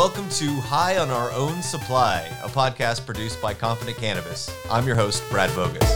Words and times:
Welcome 0.00 0.30
to 0.30 0.48
High 0.62 0.96
on 0.96 1.10
Our 1.10 1.30
Own 1.32 1.60
Supply, 1.60 2.22
a 2.42 2.48
podcast 2.48 3.04
produced 3.04 3.38
by 3.42 3.52
Confident 3.52 3.98
Cannabis. 3.98 4.50
I'm 4.70 4.86
your 4.86 4.96
host, 4.96 5.22
Brad 5.28 5.54
Bogus. 5.54 5.90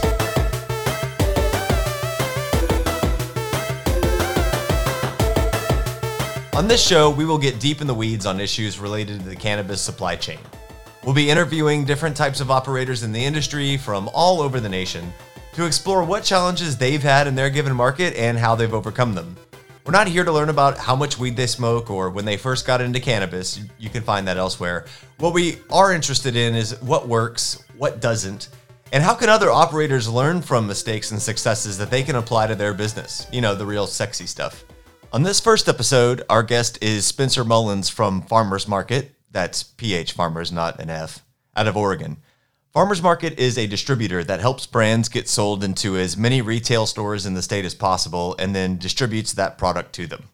On 6.55 6.67
this 6.67 6.85
show, 6.85 7.09
we 7.09 7.25
will 7.25 7.39
get 7.39 7.59
deep 7.59 7.81
in 7.81 7.87
the 7.87 7.95
weeds 7.95 8.27
on 8.27 8.39
issues 8.39 8.77
related 8.77 9.21
to 9.21 9.25
the 9.25 9.35
cannabis 9.35 9.81
supply 9.81 10.15
chain. 10.15 10.37
We'll 11.03 11.15
be 11.15 11.31
interviewing 11.31 11.83
different 11.83 12.15
types 12.15 12.41
of 12.41 12.51
operators 12.51 13.01
in 13.01 13.11
the 13.11 13.25
industry 13.25 13.75
from 13.75 14.07
all 14.13 14.39
over 14.39 14.59
the 14.59 14.69
nation 14.69 15.11
to 15.53 15.65
explore 15.65 16.03
what 16.03 16.23
challenges 16.23 16.77
they've 16.77 17.01
had 17.01 17.25
in 17.25 17.33
their 17.33 17.49
given 17.49 17.75
market 17.75 18.15
and 18.15 18.37
how 18.37 18.53
they've 18.53 18.71
overcome 18.71 19.15
them. 19.15 19.35
We're 19.85 19.91
not 19.91 20.07
here 20.07 20.23
to 20.23 20.31
learn 20.31 20.49
about 20.49 20.79
how 20.79 20.95
much 20.95 21.19
weed 21.19 21.35
they 21.35 21.45
smoke 21.45 21.91
or 21.91 22.09
when 22.09 22.25
they 22.25 22.37
first 22.37 22.65
got 22.65 22.81
into 22.81 22.99
cannabis. 22.99 23.59
You 23.77 23.91
can 23.91 24.01
find 24.01 24.27
that 24.27 24.35
elsewhere. 24.35 24.87
What 25.19 25.35
we 25.35 25.59
are 25.69 25.93
interested 25.93 26.35
in 26.35 26.55
is 26.55 26.81
what 26.81 27.07
works, 27.07 27.63
what 27.77 28.01
doesn't, 28.01 28.49
and 28.91 29.03
how 29.03 29.13
can 29.13 29.29
other 29.29 29.51
operators 29.51 30.09
learn 30.09 30.41
from 30.41 30.65
mistakes 30.65 31.11
and 31.11 31.21
successes 31.21 31.77
that 31.77 31.91
they 31.91 32.01
can 32.01 32.15
apply 32.15 32.47
to 32.47 32.55
their 32.55 32.73
business? 32.73 33.27
You 33.31 33.41
know, 33.41 33.53
the 33.53 33.67
real 33.67 33.85
sexy 33.85 34.25
stuff. 34.25 34.65
On 35.13 35.21
this 35.21 35.39
first 35.39 35.69
episode, 35.69 36.23
our 36.31 36.41
guest 36.41 36.79
is 36.81 37.05
Spencer 37.05 37.43
Mullins 37.43 37.87
from 37.87 38.23
Pharmers 38.23 38.67
Market. 38.67 39.13
That's 39.29 39.61
PH 39.61 40.17
Pharmers, 40.17 40.51
not 40.51 40.79
an 40.79 40.89
F, 40.89 41.23
out 41.55 41.67
of 41.67 41.77
Oregon. 41.77 42.17
Pharmers 42.75 43.01
Market 43.01 43.39
is 43.39 43.57
a 43.57 43.67
distributor 43.67 44.21
that 44.25 44.41
helps 44.41 44.65
brands 44.65 45.07
get 45.07 45.29
sold 45.29 45.63
into 45.63 45.95
as 45.95 46.17
many 46.17 46.41
retail 46.41 46.85
stores 46.85 47.25
in 47.25 47.33
the 47.33 47.41
state 47.41 47.63
as 47.63 47.73
possible 47.73 48.35
and 48.37 48.53
then 48.53 48.77
distributes 48.77 49.31
that 49.31 49.57
product 49.57 49.93
to 49.93 50.07
them. 50.07 50.25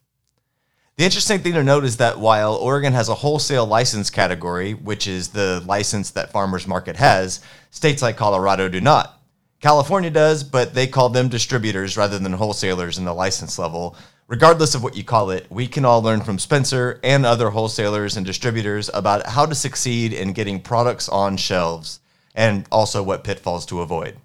The 0.98 1.03
interesting 1.03 1.38
thing 1.38 1.53
to 1.53 1.64
note 1.64 1.83
is 1.83 1.98
that 1.98 2.20
while 2.20 2.56
Oregon 2.56 2.94
has 2.94 3.09
a 3.09 3.14
wholesale 3.14 3.67
license 3.67 4.09
category, 4.09 4.73
which 4.73 5.06
is 5.06 5.28
the 5.28 5.61
license 5.67 6.09
that 6.09 6.33
Pharmers 6.33 6.66
Market 6.66 6.95
has, 6.95 7.42
states 7.70 8.02
like 8.02 8.17
Colorado 8.17 8.67
do 8.67 8.81
not. 8.81 9.22
California 9.59 10.09
does, 10.09 10.44
but 10.44 10.73
they 10.73 10.88
call 10.88 11.09
them 11.09 11.30
distributors 11.30 11.95
rather 11.95 12.17
than 12.17 12.33
wholesalers 12.33 12.98
in 12.98 13.05
the 13.05 13.14
license 13.14 13.59
level. 13.59 13.95
Regardless 14.28 14.73
of 14.73 14.81
what 14.81 14.98
you 14.98 15.03
call 15.03 15.30
it, 15.30 15.45
we 15.52 15.67
can 15.67 15.86
all 15.86 16.02
learn 16.02 16.22
from 16.22 16.39
Spencer 16.39 17.00
and 17.03 17.23
other 17.23 17.52
wholesalers 17.52 18.17
and 18.17 18.26
distributors 18.26 18.89
about 18.95 19.28
how 19.28 19.45
to 19.45 19.53
succeed 19.53 20.11
in 20.11 20.33
getting 20.33 20.59
products 20.59 21.08
on 21.08 21.38
shelves 21.38 22.00
and 22.36 22.66
also 22.72 23.04
what 23.04 23.24
pitfalls 23.24 23.66
to 23.68 23.82
avoid. 23.82 24.18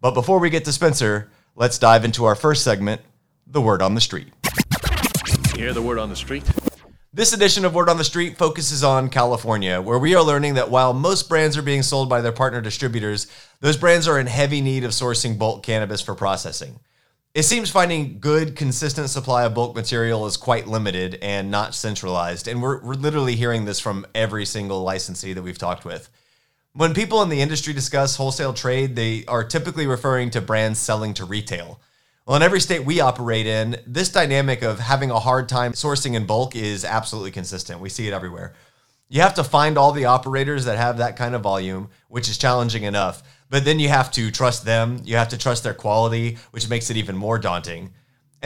But 0.00 0.12
before 0.12 0.38
we 0.38 0.50
get 0.50 0.64
to 0.66 0.72
Spencer, 0.72 1.30
let's 1.54 1.78
dive 1.78 2.04
into 2.04 2.24
our 2.24 2.34
first 2.34 2.62
segment 2.62 3.00
the 3.46 3.60
word 3.60 3.82
on 3.82 3.94
the 3.94 4.00
street. 4.00 4.28
You 5.54 5.62
hear 5.62 5.72
the 5.72 5.82
word 5.82 5.98
on 5.98 6.10
the 6.10 6.16
street? 6.16 6.44
This 7.16 7.32
edition 7.32 7.64
of 7.64 7.74
Word 7.74 7.88
on 7.88 7.96
the 7.96 8.04
Street 8.04 8.36
focuses 8.36 8.84
on 8.84 9.08
California, 9.08 9.80
where 9.80 9.98
we 9.98 10.14
are 10.14 10.22
learning 10.22 10.52
that 10.54 10.70
while 10.70 10.92
most 10.92 11.30
brands 11.30 11.56
are 11.56 11.62
being 11.62 11.82
sold 11.82 12.10
by 12.10 12.20
their 12.20 12.30
partner 12.30 12.60
distributors, 12.60 13.26
those 13.60 13.78
brands 13.78 14.06
are 14.06 14.20
in 14.20 14.26
heavy 14.26 14.60
need 14.60 14.84
of 14.84 14.90
sourcing 14.90 15.38
bulk 15.38 15.62
cannabis 15.62 16.02
for 16.02 16.14
processing. 16.14 16.78
It 17.32 17.44
seems 17.44 17.70
finding 17.70 18.18
good, 18.20 18.54
consistent 18.54 19.08
supply 19.08 19.44
of 19.44 19.54
bulk 19.54 19.74
material 19.74 20.26
is 20.26 20.36
quite 20.36 20.66
limited 20.66 21.18
and 21.22 21.50
not 21.50 21.74
centralized, 21.74 22.48
and 22.48 22.60
we're, 22.60 22.82
we're 22.82 22.92
literally 22.92 23.34
hearing 23.34 23.64
this 23.64 23.80
from 23.80 24.04
every 24.14 24.44
single 24.44 24.82
licensee 24.82 25.32
that 25.32 25.42
we've 25.42 25.56
talked 25.56 25.86
with. 25.86 26.10
When 26.76 26.92
people 26.92 27.22
in 27.22 27.30
the 27.30 27.40
industry 27.40 27.72
discuss 27.72 28.16
wholesale 28.16 28.52
trade, 28.52 28.96
they 28.96 29.24
are 29.28 29.42
typically 29.42 29.86
referring 29.86 30.28
to 30.32 30.42
brands 30.42 30.78
selling 30.78 31.14
to 31.14 31.24
retail. 31.24 31.80
Well, 32.26 32.36
in 32.36 32.42
every 32.42 32.60
state 32.60 32.84
we 32.84 33.00
operate 33.00 33.46
in, 33.46 33.78
this 33.86 34.10
dynamic 34.10 34.60
of 34.60 34.78
having 34.78 35.10
a 35.10 35.18
hard 35.18 35.48
time 35.48 35.72
sourcing 35.72 36.14
in 36.14 36.26
bulk 36.26 36.54
is 36.54 36.84
absolutely 36.84 37.30
consistent. 37.30 37.80
We 37.80 37.88
see 37.88 38.08
it 38.08 38.12
everywhere. 38.12 38.52
You 39.08 39.22
have 39.22 39.32
to 39.36 39.44
find 39.44 39.78
all 39.78 39.92
the 39.92 40.04
operators 40.04 40.66
that 40.66 40.76
have 40.76 40.98
that 40.98 41.16
kind 41.16 41.34
of 41.34 41.40
volume, 41.40 41.88
which 42.08 42.28
is 42.28 42.36
challenging 42.36 42.82
enough. 42.82 43.22
But 43.48 43.64
then 43.64 43.78
you 43.78 43.88
have 43.88 44.10
to 44.10 44.30
trust 44.30 44.66
them, 44.66 45.00
you 45.02 45.16
have 45.16 45.30
to 45.30 45.38
trust 45.38 45.62
their 45.62 45.72
quality, 45.72 46.36
which 46.50 46.68
makes 46.68 46.90
it 46.90 46.98
even 46.98 47.16
more 47.16 47.38
daunting. 47.38 47.94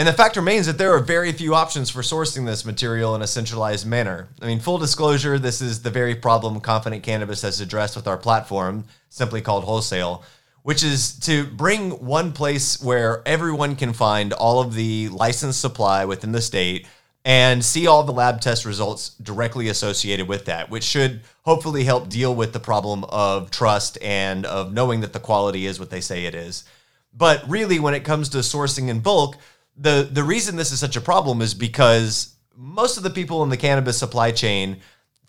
And 0.01 0.09
the 0.09 0.15
fact 0.15 0.37
remains 0.37 0.65
that 0.65 0.79
there 0.79 0.95
are 0.95 1.01
very 1.01 1.31
few 1.31 1.55
options 1.55 1.91
for 1.91 2.01
sourcing 2.01 2.47
this 2.47 2.65
material 2.65 3.15
in 3.15 3.21
a 3.21 3.27
centralized 3.27 3.87
manner. 3.87 4.29
I 4.41 4.47
mean, 4.47 4.59
full 4.59 4.79
disclosure, 4.79 5.39
this 5.39 5.61
is 5.61 5.83
the 5.83 5.91
very 5.91 6.15
problem 6.15 6.59
Confident 6.61 7.03
Cannabis 7.03 7.43
has 7.43 7.61
addressed 7.61 7.97
with 7.97 8.09
our 8.09 8.17
platform, 8.17 8.87
simply 9.11 9.43
called 9.43 9.65
Wholesale 9.65 10.25
which 10.63 10.83
is 10.83 11.19
to 11.21 11.45
bring 11.45 11.91
one 12.05 12.33
place 12.33 12.83
where 12.83 13.23
everyone 13.27 13.77
can 13.77 13.93
find 13.93 14.33
all 14.33 14.61
of 14.61 14.75
the 14.75 15.09
licensed 15.09 15.61
supply 15.61 16.05
within 16.05 16.33
the 16.33 16.41
state 16.41 16.87
and 17.25 17.63
see 17.65 17.87
all 17.87 18.03
the 18.03 18.13
lab 18.13 18.41
test 18.41 18.65
results 18.65 19.11
directly 19.23 19.69
associated 19.69 20.27
with 20.27 20.47
that, 20.47 20.71
which 20.71 20.85
should 20.85 21.21
hopefully 21.43 21.85
help 21.85 22.09
deal 22.09 22.35
with 22.35 22.53
the 22.53 22.61
problem 22.61 23.05
of 23.05 23.51
trust 23.51 23.99
and 24.03 24.47
of 24.47 24.73
knowing 24.73 25.01
that 25.01 25.13
the 25.13 25.21
quality 25.21 25.67
is 25.67 25.79
what 25.79 25.91
they 25.91 26.01
say 26.01 26.25
it 26.25 26.35
is. 26.35 26.65
But 27.13 27.49
really, 27.49 27.79
when 27.79 27.95
it 27.95 28.05
comes 28.05 28.29
to 28.31 28.39
sourcing 28.39 28.89
in 28.89 29.01
bulk, 29.01 29.37
the, 29.77 30.09
the 30.11 30.25
reason 30.25 30.57
this 30.57 30.73
is 30.73 30.81
such 30.81 30.97
a 30.97 31.01
problem 31.01 31.41
is 31.41 31.55
because 31.55 32.35
most 32.57 32.97
of 32.97 33.03
the 33.03 33.11
people 33.11 33.43
in 33.43 33.49
the 33.49 33.57
cannabis 33.57 33.99
supply 33.99 34.31
chain 34.31 34.81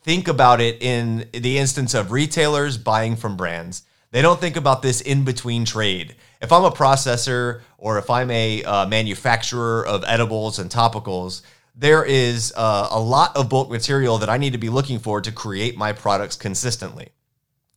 think 0.04 0.28
about 0.28 0.60
it 0.60 0.82
in 0.82 1.30
the 1.34 1.58
instance 1.58 1.94
of 1.94 2.12
retailers 2.12 2.78
buying 2.78 3.16
from 3.16 3.38
brands 3.38 3.84
they 4.12 4.22
don't 4.22 4.40
think 4.40 4.58
about 4.58 4.82
this 4.82 5.02
in 5.02 5.24
between 5.24 5.66
trade. 5.66 6.16
If 6.42 6.52
I'm 6.52 6.66
a 6.66 6.72
processor 6.72 7.62
or 7.78 7.98
if 7.98 8.10
I'm 8.10 8.30
a 8.30 8.64
uh, 8.64 8.86
manufacturer 8.88 9.86
of 9.86 10.04
edibles 10.06 10.60
and 10.60 10.70
topicals, 10.70 11.42
there 11.76 12.04
is 12.04 12.54
uh, 12.56 12.90
a 12.92 13.00
lot 13.00 13.36
of 13.38 13.50
bulk 13.50 13.72
material 13.72 14.18
that 14.18 14.30
I 14.30 14.38
need 14.38 14.52
to 14.52 14.60
be 14.60 14.70
looking 14.70 15.00
for 15.00 15.22
to 15.22 15.32
create 15.32 15.78
my 15.78 15.94
products 15.94 16.36
consistently. 16.36 17.10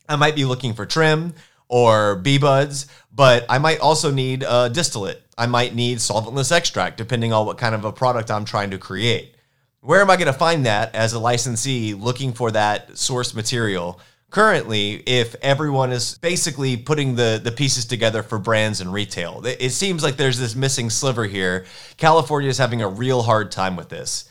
I 0.09 0.17
might 0.17 0.35
be 0.35 0.45
looking 0.45 0.75
for 0.75 0.85
trim 0.85 1.35
or 1.69 2.17
B 2.17 2.39
buds, 2.39 2.89
but 3.13 3.47
I 3.49 3.59
might 3.59 3.79
also 3.79 4.11
need 4.11 4.45
a 4.47 4.69
distillate. 4.69 5.23
I 5.37 5.47
might 5.47 5.75
need 5.75 5.99
solventless 5.99 6.53
extract, 6.53 6.97
depending 6.97 7.33
on 7.33 7.47
what 7.47 7.59
kind 7.59 7.75
of 7.75 7.85
a 7.85 7.93
product 7.93 8.31
I'm 8.31 8.45
trying 8.45 8.71
to 8.71 8.79
create. 8.79 9.35
Where 9.81 10.01
am 10.01 10.11
I 10.11 10.17
going 10.17 10.27
to 10.27 10.33
find 10.33 10.67
that 10.67 10.95
as 10.95 11.13
a 11.13 11.19
licensee 11.19 11.95
looking 11.95 12.33
for 12.33 12.51
that 12.53 12.97
source 12.97 13.35
material? 13.35 14.01
currently 14.35 14.95
if 15.07 15.37
everyone 15.43 15.93
is 15.93 16.19
basically 16.19 16.77
putting 16.77 17.15
the, 17.15 17.41
the 17.43 17.53
pieces 17.53 17.85
together 17.85 18.21
for 18.21 18.37
brands 18.37 18.81
and 18.81 18.93
retail. 18.93 19.41
It 19.47 19.71
seems 19.71 20.03
like 20.03 20.17
there's 20.17 20.41
this 20.41 20.57
missing 20.57 20.91
sliver 20.91 21.25
here. 21.25 21.67
California 21.99 22.51
is 22.51 22.59
having 22.59 22.83
a 22.83 22.89
real 22.89 23.23
hard 23.23 23.53
time 23.53 23.77
with 23.77 23.91
this. 23.91 24.29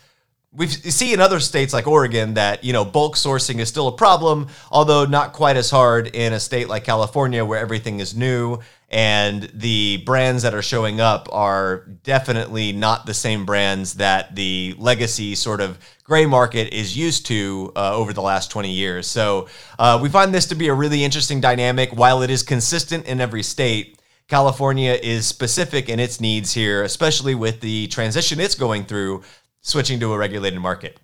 We 0.52 0.68
see 0.68 1.14
in 1.14 1.22
other 1.22 1.40
states 1.40 1.74
like 1.74 1.88
Oregon 1.88 2.34
that 2.34 2.66
you 2.66 2.74
know 2.74 2.84
bulk 2.84 3.16
sourcing 3.16 3.60
is 3.60 3.70
still 3.70 3.88
a 3.88 3.96
problem, 3.96 4.50
although 4.70 5.06
not 5.06 5.32
quite 5.34 5.56
as 5.56 5.72
hard 5.72 6.08
in 6.14 6.34
a 6.34 6.40
state 6.40 6.68
like 6.68 6.84
California 6.84 7.44
where 7.44 7.60
everything 7.60 8.02
is 8.02 8.14
new 8.14 8.60
and 8.94 9.50
the 9.56 9.98
brands 10.06 10.44
that 10.44 10.54
are 10.54 10.62
showing 10.62 11.02
up 11.02 11.28
are 11.32 11.88
definitely 12.04 12.72
not 12.72 13.08
the 13.08 13.14
same 13.16 13.44
brands 13.44 13.96
that 13.96 14.36
the 14.36 14.76
legacy 14.78 15.34
sort 15.34 15.62
of 15.62 15.80
gray 16.04 16.28
market 16.28 16.72
is 16.72 16.96
used 16.96 17.26
to 17.26 17.72
uh, 17.76 17.96
over 17.96 18.14
the 18.14 18.22
last 18.22 18.52
20 18.52 18.72
years. 18.72 19.08
So 19.08 19.48
uh, 19.80 19.98
we 20.00 20.10
find 20.10 20.32
this 20.32 20.46
to 20.48 20.56
be 20.56 20.68
a 20.68 20.76
really 20.76 21.04
interesting 21.04 21.42
dynamic. 21.42 21.90
While 21.92 22.22
it 22.22 22.30
is 22.30 22.44
consistent 22.44 23.08
in 23.08 23.20
every 23.20 23.42
state, 23.42 23.98
California 24.28 24.92
is 25.02 25.26
specific 25.26 25.90
in 25.90 26.00
its 26.00 26.22
needs 26.22 26.54
here, 26.54 26.84
especially 26.84 27.34
with 27.34 27.62
the 27.62 27.88
transition 27.88 28.40
it's 28.40 28.54
going 28.54 28.86
through, 28.86 29.24
switching 29.62 30.00
to 30.02 30.14
a 30.14 30.18
regulated 30.20 30.60
market. 30.60 31.00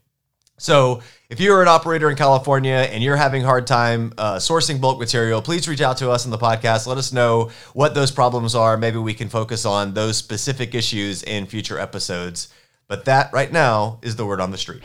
So, 0.59 1.01
if 1.29 1.39
you're 1.39 1.61
an 1.61 1.67
operator 1.67 2.09
in 2.09 2.17
California 2.17 2.87
and 2.91 3.01
you're 3.03 3.15
having 3.15 3.43
a 3.43 3.45
hard 3.45 3.65
time 3.65 4.13
uh, 4.17 4.35
sourcing 4.35 4.81
bulk 4.81 4.99
material, 4.99 5.41
please 5.41 5.67
reach 5.67 5.79
out 5.79 5.97
to 5.97 6.11
us 6.11 6.25
on 6.25 6.31
the 6.31 6.37
podcast. 6.37 6.85
Let 6.85 6.97
us 6.97 7.13
know 7.13 7.49
what 7.73 7.95
those 7.95 8.11
problems 8.11 8.55
are. 8.55 8.75
Maybe 8.75 8.97
we 8.97 9.13
can 9.13 9.29
focus 9.29 9.65
on 9.65 9.93
those 9.93 10.17
specific 10.17 10.75
issues 10.75 11.23
in 11.23 11.45
future 11.45 11.79
episodes. 11.79 12.49
But 12.87 13.05
that 13.05 13.31
right 13.31 13.51
now 13.51 13.99
is 14.01 14.17
the 14.17 14.25
word 14.25 14.41
on 14.41 14.51
the 14.51 14.57
street. 14.57 14.83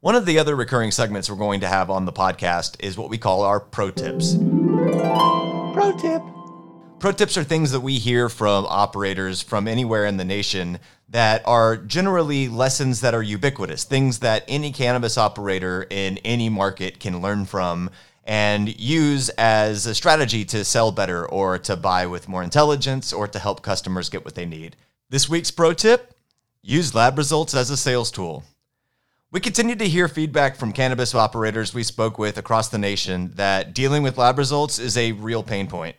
One 0.00 0.14
of 0.14 0.26
the 0.26 0.38
other 0.38 0.56
recurring 0.56 0.90
segments 0.90 1.30
we're 1.30 1.36
going 1.36 1.60
to 1.60 1.68
have 1.68 1.88
on 1.88 2.04
the 2.06 2.12
podcast 2.12 2.82
is 2.82 2.98
what 2.98 3.10
we 3.10 3.18
call 3.18 3.42
our 3.42 3.60
pro 3.60 3.90
tips. 3.90 4.36
Pro 4.36 5.96
tip. 5.96 6.22
Pro 6.98 7.12
tips 7.12 7.36
are 7.36 7.44
things 7.44 7.72
that 7.72 7.80
we 7.80 7.98
hear 7.98 8.30
from 8.30 8.64
operators 8.66 9.42
from 9.42 9.68
anywhere 9.68 10.06
in 10.06 10.16
the 10.16 10.24
nation 10.24 10.78
that 11.08 11.42
are 11.46 11.76
generally 11.76 12.48
lessons 12.48 13.00
that 13.00 13.14
are 13.14 13.22
ubiquitous, 13.22 13.84
things 13.84 14.18
that 14.20 14.44
any 14.48 14.72
cannabis 14.72 15.16
operator 15.16 15.86
in 15.90 16.18
any 16.18 16.48
market 16.48 16.98
can 16.98 17.22
learn 17.22 17.44
from 17.44 17.90
and 18.24 18.78
use 18.80 19.28
as 19.30 19.86
a 19.86 19.94
strategy 19.94 20.44
to 20.44 20.64
sell 20.64 20.90
better 20.90 21.24
or 21.26 21.58
to 21.58 21.76
buy 21.76 22.06
with 22.06 22.28
more 22.28 22.42
intelligence 22.42 23.12
or 23.12 23.28
to 23.28 23.38
help 23.38 23.62
customers 23.62 24.10
get 24.10 24.24
what 24.24 24.34
they 24.34 24.44
need. 24.44 24.74
This 25.08 25.28
week's 25.28 25.52
pro 25.52 25.72
tip 25.72 26.12
use 26.60 26.94
lab 26.94 27.16
results 27.16 27.54
as 27.54 27.70
a 27.70 27.76
sales 27.76 28.10
tool. 28.10 28.42
We 29.30 29.38
continue 29.40 29.76
to 29.76 29.88
hear 29.88 30.08
feedback 30.08 30.56
from 30.56 30.72
cannabis 30.72 31.14
operators 31.14 31.72
we 31.72 31.84
spoke 31.84 32.18
with 32.18 32.38
across 32.38 32.68
the 32.68 32.78
nation 32.78 33.32
that 33.34 33.74
dealing 33.74 34.02
with 34.02 34.18
lab 34.18 34.38
results 34.38 34.78
is 34.80 34.96
a 34.96 35.12
real 35.12 35.44
pain 35.44 35.68
point. 35.68 35.94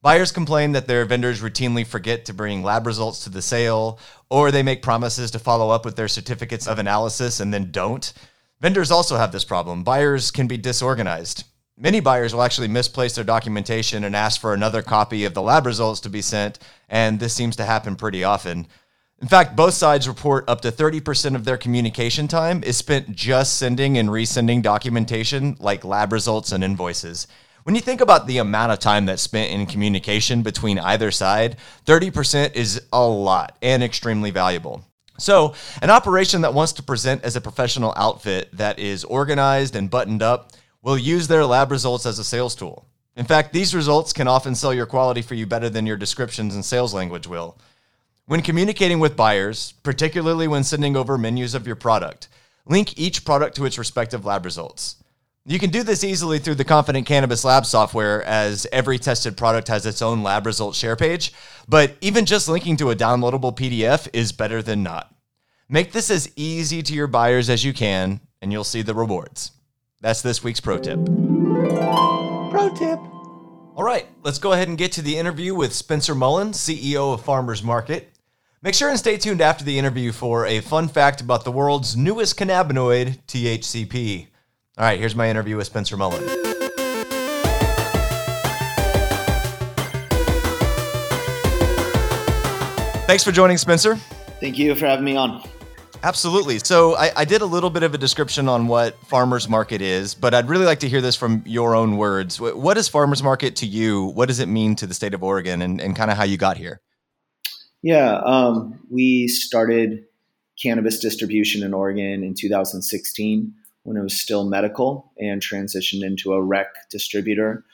Buyers 0.00 0.30
complain 0.30 0.72
that 0.72 0.86
their 0.86 1.04
vendors 1.04 1.40
routinely 1.40 1.84
forget 1.84 2.24
to 2.24 2.32
bring 2.32 2.62
lab 2.62 2.86
results 2.86 3.24
to 3.24 3.30
the 3.30 3.42
sale, 3.42 3.98
or 4.30 4.52
they 4.52 4.62
make 4.62 4.80
promises 4.80 5.32
to 5.32 5.40
follow 5.40 5.70
up 5.70 5.84
with 5.84 5.96
their 5.96 6.06
certificates 6.06 6.68
of 6.68 6.78
analysis 6.78 7.40
and 7.40 7.52
then 7.52 7.72
don't. 7.72 8.12
Vendors 8.60 8.92
also 8.92 9.16
have 9.16 9.32
this 9.32 9.44
problem. 9.44 9.82
Buyers 9.82 10.30
can 10.30 10.46
be 10.46 10.56
disorganized. 10.56 11.44
Many 11.76 11.98
buyers 11.98 12.32
will 12.32 12.42
actually 12.42 12.68
misplace 12.68 13.16
their 13.16 13.24
documentation 13.24 14.04
and 14.04 14.14
ask 14.14 14.40
for 14.40 14.54
another 14.54 14.82
copy 14.82 15.24
of 15.24 15.34
the 15.34 15.42
lab 15.42 15.66
results 15.66 16.00
to 16.00 16.08
be 16.08 16.22
sent, 16.22 16.60
and 16.88 17.18
this 17.18 17.34
seems 17.34 17.56
to 17.56 17.64
happen 17.64 17.96
pretty 17.96 18.22
often. 18.22 18.68
In 19.20 19.26
fact, 19.26 19.56
both 19.56 19.74
sides 19.74 20.06
report 20.06 20.48
up 20.48 20.60
to 20.60 20.70
30% 20.70 21.34
of 21.34 21.44
their 21.44 21.56
communication 21.56 22.28
time 22.28 22.62
is 22.62 22.76
spent 22.76 23.16
just 23.16 23.58
sending 23.58 23.98
and 23.98 24.08
resending 24.10 24.62
documentation 24.62 25.56
like 25.58 25.84
lab 25.84 26.12
results 26.12 26.52
and 26.52 26.62
invoices. 26.62 27.26
When 27.68 27.74
you 27.74 27.82
think 27.82 28.00
about 28.00 28.26
the 28.26 28.38
amount 28.38 28.72
of 28.72 28.78
time 28.78 29.04
that's 29.04 29.20
spent 29.20 29.52
in 29.52 29.66
communication 29.66 30.40
between 30.40 30.78
either 30.78 31.10
side, 31.10 31.58
30% 31.84 32.54
is 32.54 32.80
a 32.94 33.06
lot 33.06 33.58
and 33.60 33.82
extremely 33.82 34.30
valuable. 34.30 34.82
So, 35.18 35.52
an 35.82 35.90
operation 35.90 36.40
that 36.40 36.54
wants 36.54 36.72
to 36.72 36.82
present 36.82 37.24
as 37.24 37.36
a 37.36 37.42
professional 37.42 37.92
outfit 37.94 38.48
that 38.54 38.78
is 38.78 39.04
organized 39.04 39.76
and 39.76 39.90
buttoned 39.90 40.22
up 40.22 40.52
will 40.80 40.96
use 40.96 41.28
their 41.28 41.44
lab 41.44 41.70
results 41.70 42.06
as 42.06 42.18
a 42.18 42.24
sales 42.24 42.54
tool. 42.54 42.86
In 43.16 43.26
fact, 43.26 43.52
these 43.52 43.74
results 43.74 44.14
can 44.14 44.28
often 44.28 44.54
sell 44.54 44.72
your 44.72 44.86
quality 44.86 45.20
for 45.20 45.34
you 45.34 45.44
better 45.44 45.68
than 45.68 45.84
your 45.84 45.98
descriptions 45.98 46.54
and 46.54 46.64
sales 46.64 46.94
language 46.94 47.26
will. 47.26 47.58
When 48.24 48.40
communicating 48.40 48.98
with 48.98 49.14
buyers, 49.14 49.74
particularly 49.82 50.48
when 50.48 50.64
sending 50.64 50.96
over 50.96 51.18
menus 51.18 51.54
of 51.54 51.66
your 51.66 51.76
product, 51.76 52.28
link 52.64 52.98
each 52.98 53.26
product 53.26 53.56
to 53.56 53.66
its 53.66 53.76
respective 53.76 54.24
lab 54.24 54.46
results. 54.46 54.96
You 55.48 55.58
can 55.58 55.70
do 55.70 55.82
this 55.82 56.04
easily 56.04 56.38
through 56.38 56.56
the 56.56 56.64
Confident 56.64 57.06
Cannabis 57.06 57.42
Lab 57.42 57.64
software, 57.64 58.22
as 58.24 58.66
every 58.70 58.98
tested 58.98 59.34
product 59.34 59.68
has 59.68 59.86
its 59.86 60.02
own 60.02 60.22
lab 60.22 60.44
results 60.44 60.76
share 60.76 60.94
page. 60.94 61.32
But 61.66 61.96
even 62.02 62.26
just 62.26 62.50
linking 62.50 62.76
to 62.76 62.90
a 62.90 62.94
downloadable 62.94 63.56
PDF 63.56 64.08
is 64.12 64.30
better 64.30 64.60
than 64.60 64.82
not. 64.82 65.10
Make 65.66 65.92
this 65.92 66.10
as 66.10 66.30
easy 66.36 66.82
to 66.82 66.92
your 66.92 67.06
buyers 67.06 67.48
as 67.48 67.64
you 67.64 67.72
can, 67.72 68.20
and 68.42 68.52
you'll 68.52 68.62
see 68.62 68.82
the 68.82 68.92
rewards. 68.92 69.52
That's 70.02 70.20
this 70.20 70.44
week's 70.44 70.60
pro 70.60 70.80
tip. 70.80 71.02
Pro 71.06 72.68
tip. 72.76 72.98
All 73.74 73.84
right, 73.84 74.06
let's 74.24 74.38
go 74.38 74.52
ahead 74.52 74.68
and 74.68 74.76
get 74.76 74.92
to 74.92 75.02
the 75.02 75.16
interview 75.16 75.54
with 75.54 75.72
Spencer 75.72 76.14
Mullen, 76.14 76.50
CEO 76.50 77.14
of 77.14 77.24
Pharmers 77.24 77.62
Market. 77.62 78.12
Make 78.60 78.74
sure 78.74 78.90
and 78.90 78.98
stay 78.98 79.16
tuned 79.16 79.40
after 79.40 79.64
the 79.64 79.78
interview 79.78 80.12
for 80.12 80.44
a 80.44 80.60
fun 80.60 80.88
fact 80.88 81.22
about 81.22 81.44
the 81.44 81.52
world's 81.52 81.96
newest 81.96 82.38
cannabinoid, 82.38 83.20
THCP. 83.26 84.26
All 84.78 84.84
right, 84.84 84.96
here's 84.96 85.16
my 85.16 85.28
interview 85.28 85.56
with 85.56 85.66
Spencer 85.66 85.96
Mullen. 85.96 86.22
Thanks 93.08 93.24
for 93.24 93.32
joining, 93.32 93.56
Spencer. 93.56 93.96
Thank 94.38 94.56
you 94.56 94.76
for 94.76 94.86
having 94.86 95.04
me 95.04 95.16
on. 95.16 95.42
Absolutely. 96.04 96.60
So, 96.60 96.94
I, 96.94 97.10
I, 97.16 97.24
did 97.24 97.40
a 97.40 97.44
little 97.44 97.70
bit 97.70 97.82
of 97.82 97.92
a 97.92 97.98
description 97.98 98.48
on 98.48 98.68
what 98.68 98.96
Pharmers 99.08 99.48
Market 99.48 99.82
is, 99.82 100.14
but 100.14 100.32
I'd 100.32 100.48
really 100.48 100.64
like 100.64 100.78
to 100.80 100.88
hear 100.88 101.00
this 101.00 101.16
from 101.16 101.42
your 101.44 101.74
own 101.74 101.96
words. 101.96 102.40
What 102.40 102.78
is 102.78 102.88
Pharmers 102.88 103.20
Market 103.20 103.56
to 103.56 103.66
you? 103.66 104.04
What 104.04 104.26
does 104.26 104.38
it 104.38 104.46
mean 104.46 104.76
to 104.76 104.86
the 104.86 104.94
state 104.94 105.12
of 105.12 105.24
Oregon 105.24 105.60
and, 105.60 105.80
and 105.80 105.96
kind 105.96 106.08
of 106.08 106.16
how 106.16 106.22
you 106.22 106.36
got 106.36 106.56
here? 106.56 106.80
Yeah, 107.82 108.20
um, 108.24 108.78
we 108.88 109.26
started 109.26 110.04
cannabis 110.62 111.00
distribution 111.00 111.64
in 111.64 111.74
Oregon 111.74 112.22
in 112.22 112.34
2016 112.34 113.54
when 113.82 113.96
it 113.96 114.02
was 114.02 114.20
still 114.20 114.44
medical 114.44 115.12
and 115.18 115.40
transitioned 115.40 116.04
into 116.04 116.32
a 116.32 116.42
rec 116.42 116.66
distributor. 116.90 117.64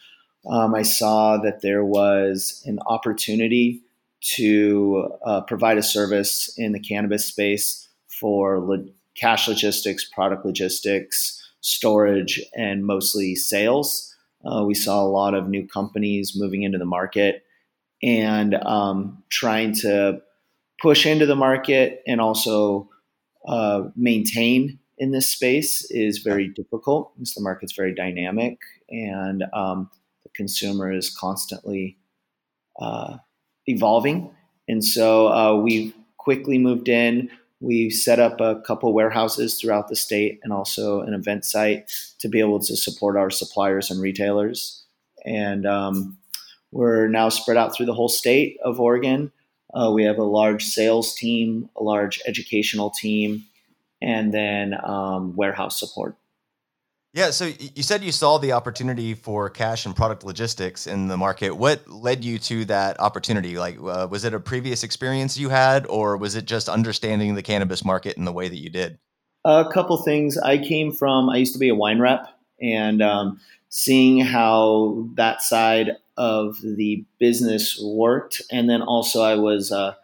Um, 0.48 0.74
I 0.74 0.82
saw 0.82 1.38
that 1.38 1.62
there 1.62 1.84
was 1.84 2.62
an 2.66 2.78
opportunity 2.86 3.82
to 4.36 5.10
uh, 5.24 5.40
provide 5.42 5.78
a 5.78 5.82
service 5.82 6.52
in 6.56 6.72
the 6.72 6.80
cannabis 6.80 7.26
space 7.26 7.88
for 8.08 8.58
lo- 8.60 8.86
cash 9.16 9.48
logistics, 9.48 10.04
product 10.04 10.44
logistics, 10.44 11.42
storage, 11.60 12.40
and 12.54 12.84
mostly 12.84 13.34
sales. 13.34 14.14
Uh, 14.44 14.64
we 14.64 14.74
saw 14.74 15.02
a 15.02 15.08
lot 15.08 15.34
of 15.34 15.48
new 15.48 15.66
companies 15.66 16.34
moving 16.36 16.62
into 16.62 16.78
the 16.78 16.84
market 16.84 17.44
and 18.02 18.54
um, 18.54 19.22
trying 19.30 19.74
to 19.74 20.20
push 20.80 21.06
into 21.06 21.26
the 21.26 21.36
market 21.36 22.02
and 22.06 22.20
also 22.20 22.88
uh, 23.46 23.84
maintain 23.96 24.78
in 24.98 25.10
this 25.10 25.30
space 25.30 25.90
is 25.90 26.18
very 26.18 26.48
difficult 26.48 27.12
because 27.16 27.34
the 27.34 27.42
market's 27.42 27.72
very 27.72 27.94
dynamic 27.94 28.58
and 28.88 29.44
um, 29.52 29.90
the 30.22 30.30
consumer 30.30 30.92
is 30.92 31.10
constantly 31.10 31.98
uh, 32.80 33.18
evolving. 33.66 34.30
And 34.68 34.84
so 34.84 35.28
uh, 35.28 35.56
we 35.56 35.94
quickly 36.16 36.58
moved 36.58 36.88
in. 36.88 37.30
We 37.60 37.90
set 37.90 38.18
up 38.18 38.40
a 38.40 38.60
couple 38.60 38.92
warehouses 38.92 39.58
throughout 39.58 39.88
the 39.88 39.96
state 39.96 40.40
and 40.42 40.52
also 40.52 41.00
an 41.00 41.14
event 41.14 41.44
site 41.44 41.90
to 42.18 42.28
be 42.28 42.40
able 42.40 42.60
to 42.60 42.76
support 42.76 43.16
our 43.16 43.30
suppliers 43.30 43.90
and 43.90 44.00
retailers. 44.00 44.84
And 45.24 45.66
um, 45.66 46.18
we're 46.72 47.08
now 47.08 47.28
spread 47.30 47.56
out 47.56 47.74
through 47.74 47.86
the 47.86 47.94
whole 47.94 48.08
state 48.08 48.58
of 48.62 48.80
Oregon. 48.80 49.32
Uh, 49.72 49.90
we 49.92 50.04
have 50.04 50.18
a 50.18 50.24
large 50.24 50.64
sales 50.64 51.14
team, 51.14 51.68
a 51.76 51.82
large 51.82 52.20
educational 52.26 52.90
team, 52.90 53.44
and 54.04 54.32
then 54.32 54.74
um, 54.84 55.34
warehouse 55.34 55.80
support. 55.80 56.16
Yeah, 57.14 57.30
so 57.30 57.52
you 57.74 57.84
said 57.84 58.02
you 58.02 58.10
saw 58.10 58.38
the 58.38 58.52
opportunity 58.52 59.14
for 59.14 59.48
cash 59.48 59.86
and 59.86 59.94
product 59.94 60.24
logistics 60.24 60.88
in 60.88 61.06
the 61.06 61.16
market. 61.16 61.52
What 61.52 61.88
led 61.88 62.24
you 62.24 62.40
to 62.40 62.64
that 62.64 62.98
opportunity? 62.98 63.56
Like, 63.56 63.76
uh, 63.78 64.08
was 64.10 64.24
it 64.24 64.34
a 64.34 64.40
previous 64.40 64.82
experience 64.82 65.38
you 65.38 65.48
had, 65.48 65.86
or 65.86 66.16
was 66.16 66.34
it 66.34 66.44
just 66.44 66.68
understanding 66.68 67.36
the 67.36 67.42
cannabis 67.42 67.84
market 67.84 68.16
in 68.16 68.24
the 68.24 68.32
way 68.32 68.48
that 68.48 68.58
you 68.58 68.68
did? 68.68 68.98
A 69.44 69.64
couple 69.72 69.96
things. 69.98 70.36
I 70.36 70.58
came 70.58 70.90
from, 70.90 71.30
I 71.30 71.36
used 71.36 71.52
to 71.52 71.60
be 71.60 71.68
a 71.68 71.74
wine 71.74 72.00
rep, 72.00 72.26
and 72.60 73.00
um, 73.00 73.40
seeing 73.68 74.18
how 74.18 75.06
that 75.14 75.40
side 75.40 75.92
of 76.16 76.60
the 76.62 77.04
business 77.20 77.80
worked. 77.80 78.42
And 78.50 78.68
then 78.68 78.82
also, 78.82 79.22
I 79.22 79.36
was 79.36 79.70
uh, 79.70 79.94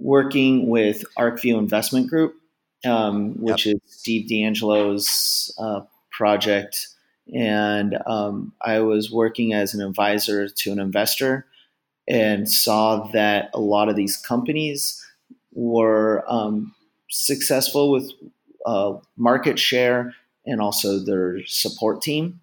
working 0.00 0.68
with 0.68 1.04
ArcView 1.16 1.56
Investment 1.58 2.08
Group 2.10 2.39
um, 2.84 3.32
which 3.40 3.66
yep. 3.66 3.76
is 3.76 3.80
Steve 3.86 4.28
DeAngelo's 4.28 5.54
uh, 5.58 5.82
project. 6.10 6.88
And 7.34 7.96
um, 8.06 8.52
I 8.60 8.80
was 8.80 9.10
working 9.10 9.52
as 9.52 9.74
an 9.74 9.82
advisor 9.82 10.48
to 10.48 10.72
an 10.72 10.80
investor 10.80 11.46
and 12.08 12.50
saw 12.50 13.06
that 13.12 13.50
a 13.54 13.60
lot 13.60 13.88
of 13.88 13.96
these 13.96 14.16
companies 14.16 15.00
were 15.52 16.24
um, 16.28 16.74
successful 17.08 17.92
with 17.92 18.10
uh, 18.66 18.94
market 19.16 19.58
share 19.58 20.14
and 20.46 20.60
also 20.60 20.98
their 20.98 21.44
support 21.46 22.02
team. 22.02 22.39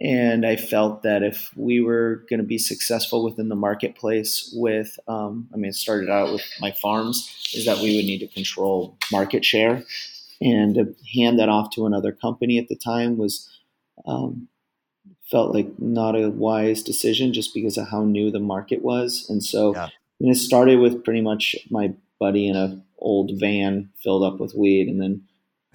And 0.00 0.44
I 0.44 0.56
felt 0.56 1.02
that 1.04 1.22
if 1.22 1.50
we 1.56 1.80
were 1.80 2.26
going 2.28 2.40
to 2.40 2.46
be 2.46 2.58
successful 2.58 3.24
within 3.24 3.48
the 3.48 3.56
marketplace, 3.56 4.52
with, 4.54 4.98
um, 5.08 5.48
I 5.54 5.56
mean, 5.56 5.70
it 5.70 5.74
started 5.74 6.10
out 6.10 6.32
with 6.32 6.42
my 6.60 6.70
farms, 6.70 7.32
is 7.54 7.64
that 7.64 7.78
we 7.78 7.96
would 7.96 8.04
need 8.04 8.18
to 8.18 8.28
control 8.28 8.98
market 9.10 9.44
share. 9.44 9.84
And 10.40 10.74
to 10.74 10.94
hand 11.14 11.38
that 11.38 11.48
off 11.48 11.70
to 11.70 11.86
another 11.86 12.12
company 12.12 12.58
at 12.58 12.68
the 12.68 12.76
time 12.76 13.16
was, 13.16 13.48
um, 14.06 14.48
felt 15.30 15.54
like 15.54 15.78
not 15.78 16.14
a 16.14 16.30
wise 16.30 16.82
decision 16.82 17.32
just 17.32 17.52
because 17.52 17.76
of 17.76 17.88
how 17.88 18.04
new 18.04 18.30
the 18.30 18.38
market 18.40 18.82
was. 18.82 19.26
And 19.28 19.42
so 19.42 19.74
yeah. 19.74 19.88
and 20.20 20.30
it 20.30 20.36
started 20.36 20.78
with 20.78 21.04
pretty 21.04 21.20
much 21.20 21.56
my 21.70 21.92
buddy 22.18 22.48
in 22.48 22.56
a 22.56 22.80
old 22.98 23.32
van 23.34 23.90
filled 24.02 24.22
up 24.22 24.40
with 24.40 24.54
weed. 24.54 24.88
And 24.88 25.00
then 25.00 25.22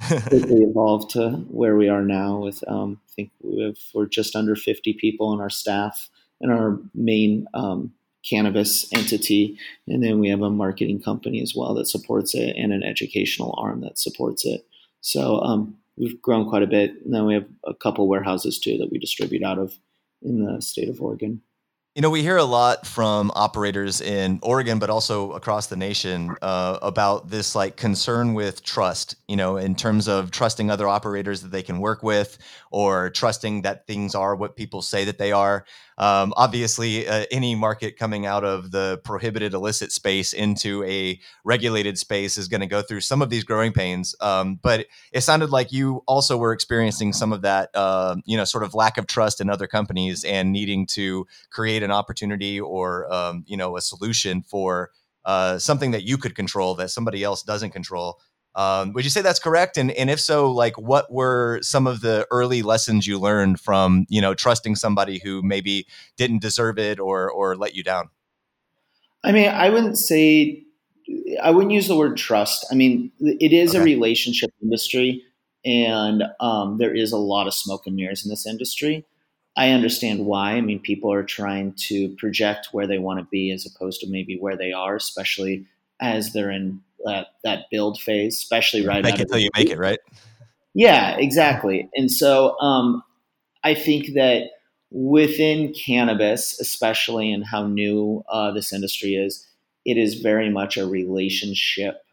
quickly 0.01 0.61
evolved 0.61 1.11
to 1.11 1.29
where 1.49 1.75
we 1.75 1.87
are 1.89 2.01
now 2.01 2.39
with 2.39 2.63
um, 2.67 2.99
I 3.09 3.11
think 3.13 3.31
we 3.41 3.61
have, 3.63 3.77
we're 3.93 4.05
just 4.05 4.35
under 4.35 4.55
50 4.55 4.93
people 4.93 5.33
in 5.33 5.39
our 5.39 5.49
staff 5.49 6.09
and 6.39 6.51
our 6.51 6.79
main 6.93 7.47
um, 7.53 7.93
cannabis 8.27 8.91
entity. 8.93 9.57
And 9.87 10.03
then 10.03 10.19
we 10.19 10.29
have 10.29 10.41
a 10.41 10.49
marketing 10.49 11.01
company 11.01 11.41
as 11.41 11.53
well 11.55 11.73
that 11.75 11.87
supports 11.87 12.35
it 12.35 12.55
and 12.55 12.71
an 12.71 12.83
educational 12.83 13.55
arm 13.57 13.81
that 13.81 13.97
supports 13.97 14.45
it. 14.45 14.65
So 15.01 15.39
um, 15.41 15.77
we've 15.97 16.21
grown 16.21 16.49
quite 16.49 16.63
a 16.63 16.67
bit. 16.67 16.93
And 17.03 17.13
then 17.13 17.25
we 17.25 17.33
have 17.33 17.47
a 17.65 17.73
couple 17.73 18.07
warehouses 18.07 18.59
too 18.59 18.77
that 18.77 18.91
we 18.91 18.99
distribute 18.99 19.43
out 19.43 19.59
of 19.59 19.77
in 20.21 20.45
the 20.45 20.61
state 20.61 20.89
of 20.89 21.01
oregon 21.01 21.41
you 21.95 22.01
know, 22.01 22.09
we 22.09 22.21
hear 22.21 22.37
a 22.37 22.45
lot 22.45 22.87
from 22.87 23.31
operators 23.35 23.99
in 23.99 24.39
Oregon, 24.43 24.79
but 24.79 24.89
also 24.89 25.33
across 25.33 25.67
the 25.67 25.75
nation 25.75 26.33
uh, 26.41 26.79
about 26.81 27.29
this 27.29 27.53
like 27.53 27.75
concern 27.75 28.33
with 28.33 28.63
trust, 28.63 29.15
you 29.27 29.35
know, 29.35 29.57
in 29.57 29.75
terms 29.75 30.07
of 30.07 30.31
trusting 30.31 30.71
other 30.71 30.87
operators 30.87 31.41
that 31.41 31.51
they 31.51 31.61
can 31.61 31.79
work 31.79 32.01
with 32.01 32.37
or 32.71 33.09
trusting 33.09 33.63
that 33.63 33.87
things 33.87 34.15
are 34.15 34.37
what 34.37 34.55
people 34.55 34.81
say 34.81 35.03
that 35.03 35.17
they 35.17 35.33
are. 35.33 35.65
Um, 36.01 36.33
obviously, 36.35 37.07
uh, 37.07 37.25
any 37.29 37.53
market 37.53 37.95
coming 37.95 38.25
out 38.25 38.43
of 38.43 38.71
the 38.71 38.99
prohibited 39.03 39.53
illicit 39.53 39.91
space 39.91 40.33
into 40.33 40.83
a 40.83 41.19
regulated 41.45 41.99
space 41.99 42.39
is 42.39 42.47
going 42.47 42.61
to 42.61 42.67
go 42.67 42.81
through 42.81 43.01
some 43.01 43.21
of 43.21 43.29
these 43.29 43.43
growing 43.43 43.71
pains. 43.71 44.15
Um, 44.19 44.55
but 44.63 44.87
it 45.11 45.21
sounded 45.21 45.51
like 45.51 45.71
you 45.71 46.03
also 46.07 46.37
were 46.37 46.53
experiencing 46.53 47.13
some 47.13 47.31
of 47.31 47.43
that, 47.43 47.69
uh, 47.75 48.15
you 48.25 48.35
know, 48.35 48.45
sort 48.45 48.63
of 48.63 48.73
lack 48.73 48.97
of 48.97 49.05
trust 49.05 49.39
in 49.39 49.47
other 49.47 49.67
companies 49.67 50.23
and 50.23 50.51
needing 50.51 50.87
to 50.87 51.27
create 51.51 51.83
an 51.83 51.91
opportunity 51.91 52.59
or, 52.59 53.11
um, 53.13 53.43
you 53.45 53.55
know, 53.55 53.77
a 53.77 53.81
solution 53.81 54.41
for 54.41 54.89
uh, 55.25 55.59
something 55.59 55.91
that 55.91 56.01
you 56.01 56.17
could 56.17 56.33
control 56.33 56.73
that 56.73 56.89
somebody 56.89 57.23
else 57.23 57.43
doesn't 57.43 57.69
control. 57.69 58.19
Um, 58.53 58.91
would 58.93 59.03
you 59.03 59.09
say 59.09 59.21
that's 59.21 59.39
correct? 59.39 59.77
And 59.77 59.91
and 59.91 60.09
if 60.09 60.19
so, 60.19 60.51
like 60.51 60.77
what 60.77 61.11
were 61.11 61.59
some 61.61 61.87
of 61.87 62.01
the 62.01 62.27
early 62.31 62.61
lessons 62.61 63.07
you 63.07 63.17
learned 63.17 63.59
from 63.59 64.05
you 64.09 64.21
know 64.21 64.33
trusting 64.33 64.75
somebody 64.75 65.21
who 65.23 65.41
maybe 65.41 65.87
didn't 66.17 66.41
deserve 66.41 66.77
it 66.77 66.99
or 66.99 67.31
or 67.31 67.55
let 67.55 67.75
you 67.75 67.83
down? 67.83 68.09
I 69.23 69.31
mean, 69.31 69.49
I 69.49 69.69
wouldn't 69.69 69.97
say 69.97 70.63
I 71.41 71.51
wouldn't 71.51 71.73
use 71.73 71.87
the 71.87 71.95
word 71.95 72.17
trust. 72.17 72.65
I 72.71 72.75
mean, 72.75 73.11
it 73.19 73.53
is 73.53 73.71
okay. 73.71 73.79
a 73.79 73.83
relationship 73.83 74.51
industry, 74.61 75.23
and 75.63 76.23
um, 76.39 76.77
there 76.77 76.93
is 76.93 77.11
a 77.11 77.17
lot 77.17 77.47
of 77.47 77.53
smoke 77.53 77.87
and 77.87 77.95
mirrors 77.95 78.25
in 78.25 78.29
this 78.29 78.45
industry. 78.45 79.05
I 79.55 79.71
understand 79.71 80.25
why. 80.25 80.53
I 80.53 80.61
mean, 80.61 80.79
people 80.79 81.11
are 81.11 81.23
trying 81.23 81.73
to 81.87 82.09
project 82.15 82.69
where 82.71 82.87
they 82.87 82.99
want 82.99 83.19
to 83.19 83.27
be 83.29 83.51
as 83.51 83.65
opposed 83.65 83.99
to 84.01 84.09
maybe 84.09 84.37
where 84.37 84.55
they 84.55 84.71
are, 84.71 84.95
especially 84.95 85.65
as 85.99 86.33
they're 86.33 86.51
in 86.51 86.81
that 87.05 87.27
that 87.43 87.65
build 87.71 87.99
phase, 87.99 88.35
especially 88.35 88.85
right. 88.85 89.03
Make 89.03 89.15
it 89.15 89.21
until 89.21 89.39
you 89.39 89.49
make 89.55 89.69
it, 89.69 89.77
right? 89.77 89.99
Yeah, 90.73 91.17
exactly. 91.17 91.89
And 91.95 92.09
so 92.09 92.59
um, 92.59 93.03
I 93.63 93.73
think 93.73 94.13
that 94.13 94.49
within 94.91 95.73
cannabis, 95.73 96.59
especially 96.59 97.31
in 97.31 97.41
how 97.41 97.67
new 97.67 98.23
uh, 98.29 98.51
this 98.51 98.71
industry 98.73 99.15
is, 99.15 99.47
it 99.85 99.97
is 99.97 100.15
very 100.15 100.49
much 100.49 100.77
a 100.77 100.87
relationship 100.87 102.03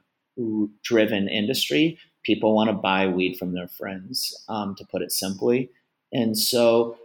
driven 0.83 1.29
industry. 1.29 1.99
People 2.23 2.55
want 2.55 2.69
to 2.69 2.75
buy 2.75 3.07
weed 3.07 3.37
from 3.37 3.55
their 3.55 3.69
friends, 3.69 4.35
um, 4.49 4.75
to 4.77 4.85
put 4.85 5.03
it 5.03 5.13
simply. 5.13 5.71
And 6.13 6.39
so 6.39 6.97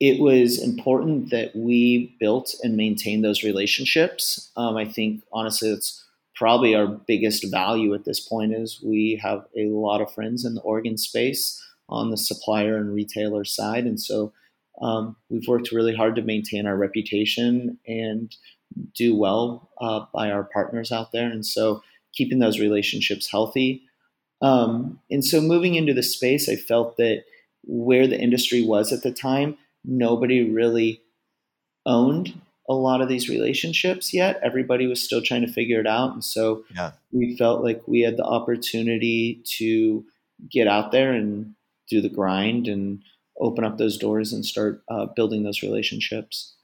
it 0.00 0.20
was 0.20 0.62
important 0.62 1.30
that 1.30 1.56
we 1.56 2.14
built 2.20 2.54
and 2.62 2.76
maintained 2.76 3.24
those 3.24 3.42
relationships. 3.42 4.50
Um, 4.56 4.76
I 4.76 4.84
think 4.84 5.22
honestly, 5.32 5.70
it's 5.70 6.04
probably 6.38 6.74
our 6.74 6.86
biggest 6.86 7.44
value 7.50 7.92
at 7.94 8.04
this 8.04 8.20
point 8.20 8.54
is 8.54 8.80
we 8.82 9.20
have 9.20 9.44
a 9.56 9.66
lot 9.66 10.00
of 10.00 10.12
friends 10.12 10.44
in 10.44 10.54
the 10.54 10.60
Oregon 10.60 10.96
space 10.96 11.60
on 11.88 12.10
the 12.10 12.16
supplier 12.16 12.76
and 12.76 12.94
retailer 12.94 13.44
side, 13.44 13.84
and 13.84 14.00
so 14.00 14.32
um, 14.80 15.16
we've 15.28 15.48
worked 15.48 15.72
really 15.72 15.96
hard 15.96 16.14
to 16.14 16.22
maintain 16.22 16.66
our 16.66 16.76
reputation 16.76 17.76
and 17.88 18.36
do 18.94 19.16
well 19.16 19.68
uh, 19.80 20.04
by 20.14 20.30
our 20.30 20.44
partners 20.44 20.92
out 20.92 21.10
there, 21.10 21.28
and 21.28 21.44
so 21.44 21.82
keeping 22.14 22.38
those 22.38 22.60
relationships 22.60 23.28
healthy. 23.28 23.82
Um, 24.40 25.00
and 25.10 25.24
so 25.24 25.40
moving 25.40 25.74
into 25.74 25.92
the 25.92 26.02
space, 26.02 26.48
I 26.48 26.54
felt 26.54 26.96
that 26.98 27.24
where 27.64 28.06
the 28.06 28.20
industry 28.20 28.62
was 28.62 28.92
at 28.92 29.02
the 29.02 29.10
time, 29.10 29.58
nobody 29.84 30.48
really 30.48 31.02
owned 31.84 32.40
a 32.68 32.74
lot 32.74 33.00
of 33.00 33.08
these 33.08 33.28
relationships 33.28 34.12
yet. 34.12 34.38
Everybody 34.42 34.86
was 34.86 35.02
still 35.02 35.22
trying 35.22 35.42
to 35.42 35.52
figure 35.52 35.80
it 35.80 35.86
out. 35.86 36.12
And 36.12 36.22
so 36.22 36.64
yeah. 36.74 36.92
we 37.12 37.36
felt 37.36 37.64
like 37.64 37.82
we 37.86 38.00
had 38.00 38.16
the 38.16 38.24
opportunity 38.24 39.42
to 39.56 40.04
get 40.50 40.68
out 40.68 40.92
there 40.92 41.12
and 41.12 41.54
do 41.88 42.00
the 42.00 42.08
grind 42.10 42.68
and 42.68 43.02
open 43.40 43.64
up 43.64 43.78
those 43.78 43.96
doors 43.96 44.32
and 44.32 44.44
start 44.44 44.82
uh, 44.90 45.06
building 45.16 45.42
those 45.42 45.62
relationships. 45.62 46.56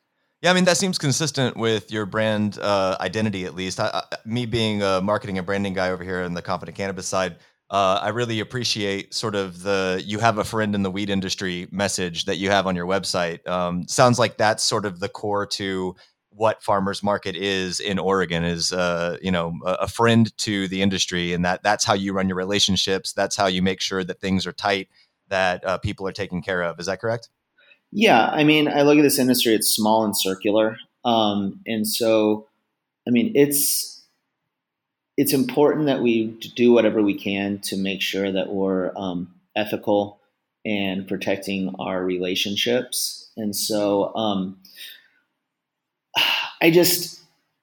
Yeah, 0.43 0.51
I 0.51 0.55
mean 0.55 0.65
that 0.65 0.77
seems 0.77 0.99
consistent 0.99 1.57
with 1.57 1.91
your 1.91 2.05
brand 2.05 2.59
uh, 2.59 2.99
identity, 3.01 3.47
at 3.47 3.55
least. 3.55 3.81
I, 3.81 3.91
I, 3.95 4.17
me 4.27 4.45
being 4.45 4.83
a 4.83 5.01
marketing 5.01 5.39
and 5.39 5.47
branding 5.47 5.73
guy 5.73 5.91
over 5.91 6.05
here 6.05 6.21
in 6.23 6.35
the 6.35 6.43
confident 6.43 6.77
cannabis 6.77 7.09
side, 7.09 7.37
uh, 7.71 7.99
I 8.03 8.11
really 8.11 8.41
appreciate 8.41 9.15
sort 9.15 9.35
of 9.35 9.63
the 9.63 10.03
"you 10.05 10.19
have 10.19 10.39
a 10.39 10.45
friend 10.45 10.75
in 10.75 10.83
the 10.83 10.91
weed 10.91 11.11
industry" 11.11 11.67
message 11.71 12.27
that 12.27 12.37
you 12.37 12.51
have 12.51 12.67
on 12.67 12.77
your 12.77 12.87
website. 12.87 13.47
Um, 13.49 13.89
sounds 13.89 14.19
like 14.19 14.37
that's 14.37 14.63
sort 14.63 14.85
of 14.85 15.01
the 15.01 15.09
core 15.09 15.47
to 15.47 15.97
what 16.31 16.63
Pharmers 16.63 17.03
Market 17.03 17.37
is 17.37 17.81
in 17.81 17.99
Oregon 17.99 18.45
is 18.45 18.73
uh, 18.73 19.17
you 19.23 19.31
know 19.31 19.55
a 19.65 19.89
friend 19.89 20.37
to 20.39 20.69
the 20.69 20.83
industry, 20.83 21.33
and 21.33 21.45
that 21.45 21.63
that's 21.63 21.85
how 21.85 21.95
you 21.95 22.13
run 22.13 22.29
your 22.29 22.37
relationships. 22.37 23.13
That's 23.13 23.37
how 23.37 23.47
you 23.47 23.63
make 23.63 23.81
sure 23.81 24.05
that 24.05 24.21
things 24.21 24.47
are 24.47 24.53
tight, 24.53 24.89
that 25.29 25.65
uh, 25.65 25.79
people 25.79 26.07
are 26.07 26.13
taken 26.13 26.43
care 26.43 26.63
of. 26.63 26.79
Is 26.79 26.87
that 26.87 27.01
correct? 27.01 27.31
Yeah, 27.93 28.27
I 28.27 28.45
mean, 28.45 28.69
I 28.69 28.83
look 28.83 28.99
at 28.99 29.03
this 29.03 29.19
industry; 29.19 29.55
it's 29.55 29.75
small 29.75 30.05
and 30.05 30.17
circular, 30.17 30.77
um, 31.05 31.61
and 31.67 31.87
so 31.87 32.47
I 33.07 33.11
mean, 33.11 33.33
it's 33.35 33.94
it's 35.17 35.33
important 35.33 35.87
that 35.87 36.03
we 36.03 36.27
do 36.57 36.73
whatever 36.73 37.03
we 37.03 37.15
can 37.15 37.59
to 37.61 37.77
make 37.77 38.03
sure 38.03 38.33
that 38.33 38.49
we're 38.49 38.93
um, 38.97 39.33
ethical 39.55 40.21
and 40.65 41.07
protecting 41.07 41.75
our 41.79 42.03
relationships. 42.03 43.31
And 43.37 43.55
so, 43.55 44.15
um, 44.17 44.59
I 46.61 46.71
just, 46.71 47.21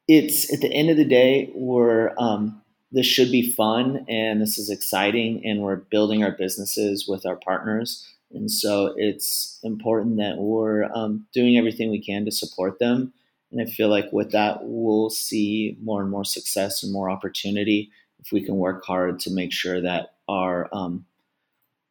it's 0.08 0.53
at 0.53 0.62
the 0.62 0.72
end 0.72 0.89
of 0.89 0.98
the 0.98 1.05
day, 1.05 1.51
we're, 1.55 2.13
um, 2.17 2.62
this 2.91 3.05
should 3.05 3.31
be 3.31 3.51
fun 3.51 4.05
and 4.08 4.41
this 4.41 4.58
is 4.58 4.70
exciting 4.70 5.46
and 5.46 5.62
we're 5.62 5.77
building 5.77 6.24
our 6.24 6.31
businesses 6.31 7.08
with 7.08 7.25
our 7.25 7.38
partners. 7.38 8.08
And 8.34 8.51
so 8.51 8.93
it's 8.98 9.60
important 9.63 10.17
that 10.17 10.38
we're 10.38 10.86
um, 10.93 11.25
doing 11.34 11.58
everything 11.58 11.89
we 11.89 12.03
can 12.03 12.25
to 12.25 12.31
support 12.31 12.79
them 12.79 13.13
and 13.51 13.62
I 13.62 13.65
feel 13.65 13.89
like 13.89 14.12
with 14.12 14.31
that, 14.31 14.60
we'll 14.62 15.10
see 15.10 15.77
more 15.81 16.01
and 16.01 16.10
more 16.10 16.25
success 16.25 16.84
and 16.84 16.91
more 16.91 17.10
opportunity 17.10 17.91
if 18.20 18.31
we 18.31 18.41
can 18.41 18.58
work 18.58 18.86
hard 18.86 19.20
to 19.20 19.31
make 19.31 19.51
sure 19.51 19.81
that 19.81 20.13
our 20.27 20.70
um, 20.72 21.05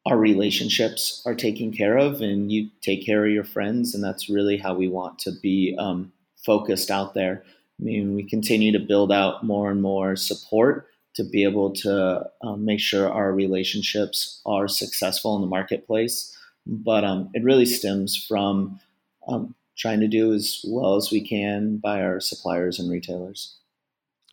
our 0.07 0.17
relationships 0.17 1.23
are 1.27 1.35
taken 1.35 1.73
care 1.73 1.99
of, 1.99 2.23
and 2.23 2.51
you 2.51 2.71
take 2.81 3.05
care 3.05 3.27
of 3.27 3.33
your 3.33 3.45
friends, 3.45 3.95
and 3.95 4.03
that's 4.03 4.31
really 4.31 4.57
how 4.57 4.75
we 4.75 4.89
want 4.89 5.19
to 5.21 5.33
be 5.43 5.77
um, 5.79 6.13
focused 6.37 6.91
out 6.91 7.13
there. 7.13 7.45
I 7.79 7.83
mean, 7.83 8.15
we 8.15 8.23
continue 8.23 8.73
to 8.73 8.79
build 8.79 9.13
out 9.13 9.45
more 9.45 9.71
and 9.71 9.83
more 9.83 10.17
support 10.17 10.87
to 11.15 11.25
be 11.25 11.45
able 11.45 11.71
to 11.73 12.25
um, 12.43 12.65
make 12.65 12.81
sure 12.81 13.11
our 13.11 13.33
relationships 13.33 14.41
are 14.47 14.69
successful 14.69 15.35
in 15.37 15.43
the 15.43 15.47
marketplace. 15.49 16.37
But 16.67 17.05
um, 17.05 17.31
it 17.35 17.43
really 17.43 17.67
stems 17.67 18.17
from 18.17 18.81
um, 19.27 19.55
trying 19.77 20.01
to 20.01 20.09
do 20.09 20.33
as 20.33 20.65
well 20.67 20.97
as 20.97 21.11
we 21.11 21.27
can 21.27 21.79
by 21.79 22.03
our 22.03 22.21
suppliers 22.21 22.79
and 22.79 22.91
retailers. 22.91 23.59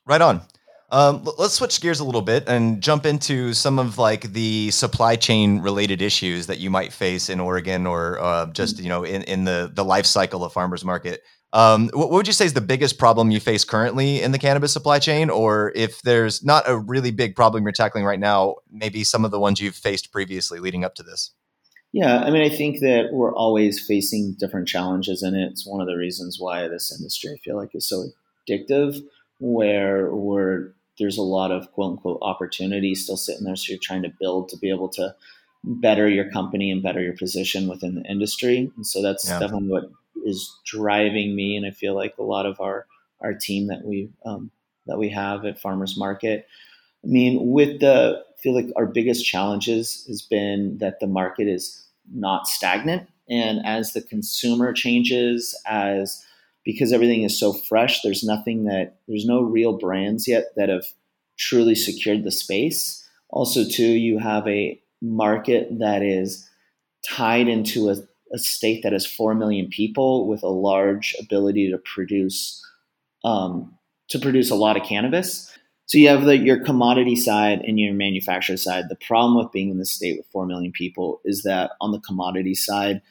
Right 0.05 0.21
on. 0.21 0.41
Um, 0.89 1.27
let's 1.37 1.55
switch 1.55 1.81
gears 1.81 1.99
a 1.99 2.05
little 2.05 2.21
bit 2.21 2.47
and 2.47 2.81
jump 2.81 3.05
into 3.05 3.53
some 3.53 3.77
of 3.77 3.97
like 3.97 4.31
the 4.31 4.71
supply 4.71 5.17
chain 5.17 5.59
related 5.59 6.01
issues 6.01 6.47
that 6.47 6.59
you 6.59 6.69
might 6.69 6.93
face 6.93 7.29
in 7.29 7.41
Oregon 7.41 7.85
or 7.85 8.19
uh, 8.21 8.45
just 8.47 8.75
mm-hmm. 8.75 8.83
you 8.83 8.89
know 8.89 9.03
in, 9.03 9.23
in 9.23 9.43
the 9.43 9.69
the 9.73 9.83
life 9.83 10.05
cycle 10.05 10.45
of 10.45 10.53
Pharmers 10.53 10.85
Market. 10.85 11.23
Um, 11.53 11.89
what 11.93 12.11
would 12.11 12.27
you 12.27 12.33
say 12.33 12.45
is 12.45 12.53
the 12.53 12.61
biggest 12.61 12.97
problem 12.97 13.31
you 13.31 13.39
face 13.39 13.63
currently 13.63 14.21
in 14.21 14.31
the 14.31 14.39
cannabis 14.39 14.73
supply 14.73 14.99
chain, 14.99 15.29
or 15.29 15.71
if 15.75 16.01
there's 16.01 16.43
not 16.43 16.63
a 16.67 16.77
really 16.77 17.11
big 17.11 17.35
problem 17.35 17.63
you're 17.63 17.71
tackling 17.71 18.03
right 18.03 18.19
now, 18.19 18.55
maybe 18.69 19.03
some 19.03 19.23
of 19.25 19.31
the 19.31 19.39
ones 19.39 19.59
you've 19.59 19.75
faced 19.75 20.11
previously 20.11 20.59
leading 20.59 20.83
up 20.83 20.95
to 20.95 21.03
this? 21.03 21.31
Yeah, 21.93 22.19
I 22.19 22.29
mean, 22.31 22.43
I 22.43 22.53
think 22.53 22.81
that 22.81 23.09
we're 23.11 23.33
always 23.33 23.79
facing 23.79 24.33
different 24.33 24.67
challenges 24.67 25.23
in 25.23 25.35
it. 25.35 25.47
It's 25.51 25.65
one 25.65 25.81
of 25.81 25.87
the 25.87 25.95
reasons 25.95 26.37
why 26.39 26.67
this 26.67 26.95
industry 26.95 27.31
I 27.33 27.37
feel 27.37 27.55
like 27.55 27.73
is 27.73 27.87
so 27.87 28.05
addictive, 28.47 29.01
where 29.39 30.13
we're 30.13 30.73
there's 30.99 31.17
a 31.17 31.23
lot 31.23 31.51
of 31.51 31.71
quote 31.73 31.91
unquote 31.91 32.19
opportunity 32.21 32.95
still 32.95 33.17
sitting 33.17 33.45
there. 33.45 33.55
So 33.55 33.71
you're 33.71 33.79
trying 33.81 34.03
to 34.03 34.13
build 34.19 34.49
to 34.49 34.57
be 34.57 34.69
able 34.69 34.89
to 34.89 35.15
better 35.63 36.07
your 36.07 36.29
company 36.29 36.71
and 36.71 36.83
better 36.83 37.01
your 37.01 37.15
position 37.15 37.67
within 37.67 37.95
the 37.95 38.03
industry. 38.09 38.71
And 38.75 38.85
so 38.85 39.01
that's 39.01 39.27
yeah. 39.27 39.39
definitely 39.39 39.69
what 39.69 39.89
is 40.25 40.51
driving 40.65 41.35
me. 41.35 41.55
And 41.55 41.65
I 41.65 41.71
feel 41.71 41.95
like 41.95 42.15
a 42.17 42.23
lot 42.23 42.45
of 42.45 42.59
our 42.59 42.85
our 43.21 43.33
team 43.33 43.67
that 43.67 43.83
we 43.83 44.09
um, 44.25 44.51
that 44.85 44.97
we 44.97 45.09
have 45.09 45.45
at 45.45 45.61
Pharmers 45.61 45.97
Market. 45.97 46.47
I 47.03 47.07
mean, 47.07 47.51
with 47.51 47.79
the 47.79 48.23
I 48.37 48.41
feel 48.41 48.53
like 48.53 48.67
our 48.75 48.85
biggest 48.85 49.25
challenges 49.25 50.05
has 50.07 50.21
been 50.21 50.77
that 50.77 50.99
the 50.99 51.07
market 51.07 51.47
is 51.47 51.87
not 52.13 52.47
stagnant. 52.47 53.09
And 53.29 53.65
as 53.65 53.93
the 53.93 54.01
consumer 54.01 54.73
changes, 54.73 55.59
as 55.65 56.23
because 56.63 56.93
everything 56.93 57.23
is 57.23 57.37
so 57.37 57.53
fresh, 57.53 58.01
there's 58.01 58.23
nothing 58.23 58.65
that 58.65 58.97
there's 59.07 59.25
no 59.25 59.41
real 59.41 59.77
brands 59.77 60.27
yet 60.27 60.53
that 60.55 60.69
have 60.69 60.85
truly 61.37 61.75
secured 61.75 62.23
the 62.23 62.31
space. 62.31 63.07
Also, 63.29 63.63
too, 63.67 63.87
you 63.87 64.19
have 64.19 64.47
a 64.47 64.79
market 65.01 65.79
that 65.79 66.01
is 66.01 66.49
tied 67.07 67.47
into 67.47 67.89
a, 67.89 67.95
a 68.33 68.37
state 68.37 68.83
that 68.83 68.93
has 68.93 69.05
four 69.05 69.33
million 69.33 69.67
people 69.67 70.27
with 70.27 70.43
a 70.43 70.47
large 70.47 71.15
ability 71.19 71.71
to 71.71 71.77
produce 71.77 72.63
um, 73.23 73.73
to 74.09 74.19
produce 74.19 74.49
a 74.49 74.55
lot 74.55 74.77
of 74.77 74.83
cannabis. 74.83 75.56
So 75.87 75.97
you 75.97 76.09
have 76.09 76.25
the, 76.25 76.37
your 76.37 76.59
commodity 76.63 77.15
side 77.15 77.61
and 77.61 77.79
your 77.79 77.93
manufacturer 77.93 78.57
side. 78.57 78.89
The 78.89 78.95
problem 78.95 79.37
with 79.37 79.53
being 79.53 79.69
in 79.69 79.77
the 79.77 79.85
state 79.85 80.17
with 80.17 80.27
4 80.27 80.45
million 80.45 80.73
people 80.73 81.21
is 81.23 81.43
that 81.43 81.71
on 81.79 81.93
the 81.93 81.99
commodity 82.01 82.55
side, 82.55 83.01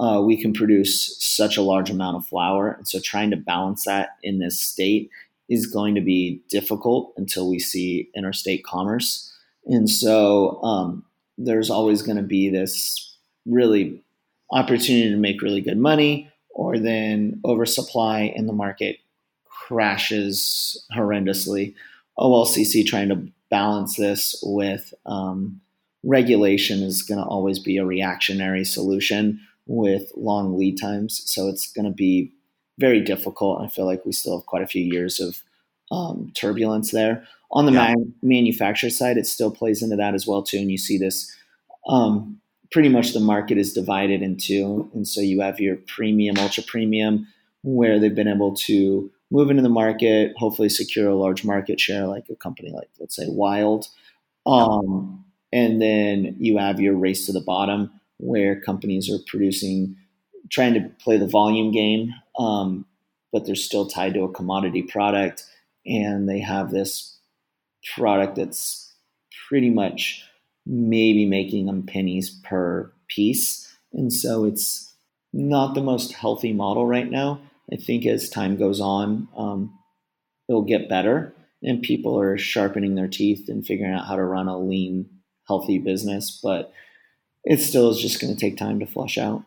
uh, 0.00 0.20
we 0.20 0.36
can 0.36 0.52
produce 0.52 1.16
such 1.20 1.56
a 1.56 1.62
large 1.62 1.90
amount 1.90 2.16
of 2.16 2.26
flower. 2.26 2.72
And 2.72 2.88
so 2.88 2.98
trying 3.00 3.30
to 3.30 3.36
balance 3.36 3.84
that 3.84 4.16
in 4.24 4.40
this 4.40 4.58
state 4.58 5.10
is 5.48 5.66
going 5.66 5.94
to 5.94 6.00
be 6.00 6.42
difficult 6.50 7.12
until 7.16 7.48
we 7.48 7.60
see 7.60 8.10
interstate 8.16 8.64
commerce. 8.64 9.32
And 9.66 9.88
so 9.88 10.60
um, 10.62 11.04
there's 11.38 11.70
always 11.70 12.02
going 12.02 12.16
to 12.16 12.22
be 12.22 12.48
this 12.48 13.16
really 13.46 14.02
opportunity 14.50 15.10
to 15.10 15.16
make 15.16 15.40
really 15.40 15.60
good 15.60 15.78
money, 15.78 16.30
or 16.50 16.78
then 16.78 17.40
oversupply 17.44 18.32
in 18.34 18.46
the 18.46 18.52
market 18.52 18.98
crashes 19.44 20.84
horrendously. 20.96 21.74
OLCC 22.18 22.86
trying 22.86 23.08
to 23.08 23.26
balance 23.50 23.96
this 23.96 24.34
with 24.42 24.94
um, 25.06 25.60
regulation 26.04 26.82
is 26.82 27.02
going 27.02 27.18
to 27.18 27.26
always 27.26 27.58
be 27.58 27.76
a 27.76 27.84
reactionary 27.84 28.64
solution 28.64 29.40
with 29.66 30.10
long 30.16 30.58
lead 30.58 30.80
times. 30.80 31.22
So 31.26 31.48
it's 31.48 31.72
going 31.72 31.86
to 31.86 31.90
be 31.90 32.32
very 32.78 33.00
difficult. 33.00 33.62
I 33.62 33.68
feel 33.68 33.86
like 33.86 34.04
we 34.04 34.12
still 34.12 34.38
have 34.38 34.46
quite 34.46 34.62
a 34.62 34.66
few 34.66 34.82
years 34.82 35.20
of 35.20 35.42
um, 35.90 36.32
turbulence 36.34 36.90
there. 36.90 37.26
On 37.52 37.66
the 37.66 37.72
yeah. 37.72 37.94
man- 37.94 38.14
manufacturer 38.22 38.90
side, 38.90 39.16
it 39.16 39.26
still 39.26 39.50
plays 39.50 39.82
into 39.82 39.96
that 39.96 40.14
as 40.14 40.26
well 40.26 40.42
too. 40.42 40.58
And 40.58 40.70
you 40.70 40.78
see 40.78 40.98
this 40.98 41.34
um, 41.86 42.40
pretty 42.72 42.88
much 42.88 43.12
the 43.12 43.20
market 43.20 43.58
is 43.58 43.72
divided 43.72 44.22
into, 44.22 44.90
and 44.94 45.06
so 45.06 45.20
you 45.20 45.40
have 45.40 45.60
your 45.60 45.76
premium, 45.76 46.36
ultra 46.38 46.62
premium, 46.62 47.28
where 47.62 47.98
they've 47.98 48.14
been 48.14 48.28
able 48.28 48.54
to 48.54 49.10
move 49.34 49.50
into 49.50 49.62
the 49.62 49.68
market, 49.68 50.32
hopefully 50.36 50.68
secure 50.68 51.08
a 51.08 51.16
large 51.16 51.44
market 51.44 51.80
share, 51.80 52.06
like 52.06 52.24
a 52.30 52.36
company 52.36 52.70
like 52.70 52.88
let's 53.00 53.16
say 53.16 53.26
Wyld. 53.26 53.88
Um, 54.46 55.24
and 55.52 55.82
then 55.82 56.36
you 56.38 56.56
have 56.58 56.80
your 56.80 56.94
race 56.94 57.26
to 57.26 57.32
the 57.32 57.40
bottom, 57.40 57.90
where 58.18 58.60
companies 58.60 59.10
are 59.10 59.18
producing, 59.26 59.96
trying 60.50 60.74
to 60.74 60.88
play 61.00 61.16
the 61.16 61.26
volume 61.26 61.72
game, 61.72 62.14
um, 62.38 62.86
but 63.32 63.44
they're 63.44 63.56
still 63.56 63.88
tied 63.88 64.14
to 64.14 64.22
a 64.22 64.32
commodity 64.32 64.82
product, 64.82 65.44
and 65.84 66.28
they 66.28 66.38
have 66.38 66.70
this 66.70 67.18
product 67.96 68.36
that's 68.36 68.92
pretty 69.48 69.70
much 69.70 70.22
maybe 70.64 71.26
making 71.26 71.66
them 71.66 71.82
pennies 71.82 72.30
per 72.44 72.92
piece. 73.08 73.76
And 73.92 74.12
so 74.12 74.44
it's 74.44 74.94
not 75.32 75.74
the 75.74 75.82
most 75.82 76.12
healthy 76.12 76.52
model 76.52 76.86
right 76.86 77.10
now. 77.10 77.40
I 77.72 77.76
think 77.76 78.06
as 78.06 78.28
time 78.28 78.56
goes 78.56 78.80
on, 78.80 79.28
um, 79.36 79.78
it'll 80.48 80.62
get 80.62 80.88
better, 80.88 81.34
and 81.62 81.82
people 81.82 82.18
are 82.18 82.36
sharpening 82.36 82.94
their 82.94 83.08
teeth 83.08 83.48
and 83.48 83.66
figuring 83.66 83.92
out 83.92 84.06
how 84.06 84.16
to 84.16 84.24
run 84.24 84.48
a 84.48 84.58
lean, 84.58 85.08
healthy 85.48 85.78
business. 85.78 86.40
But 86.42 86.72
it 87.44 87.60
still 87.60 87.90
is 87.90 88.00
just 88.00 88.20
going 88.20 88.34
to 88.34 88.40
take 88.40 88.56
time 88.56 88.80
to 88.80 88.86
flush 88.86 89.18
out. 89.18 89.44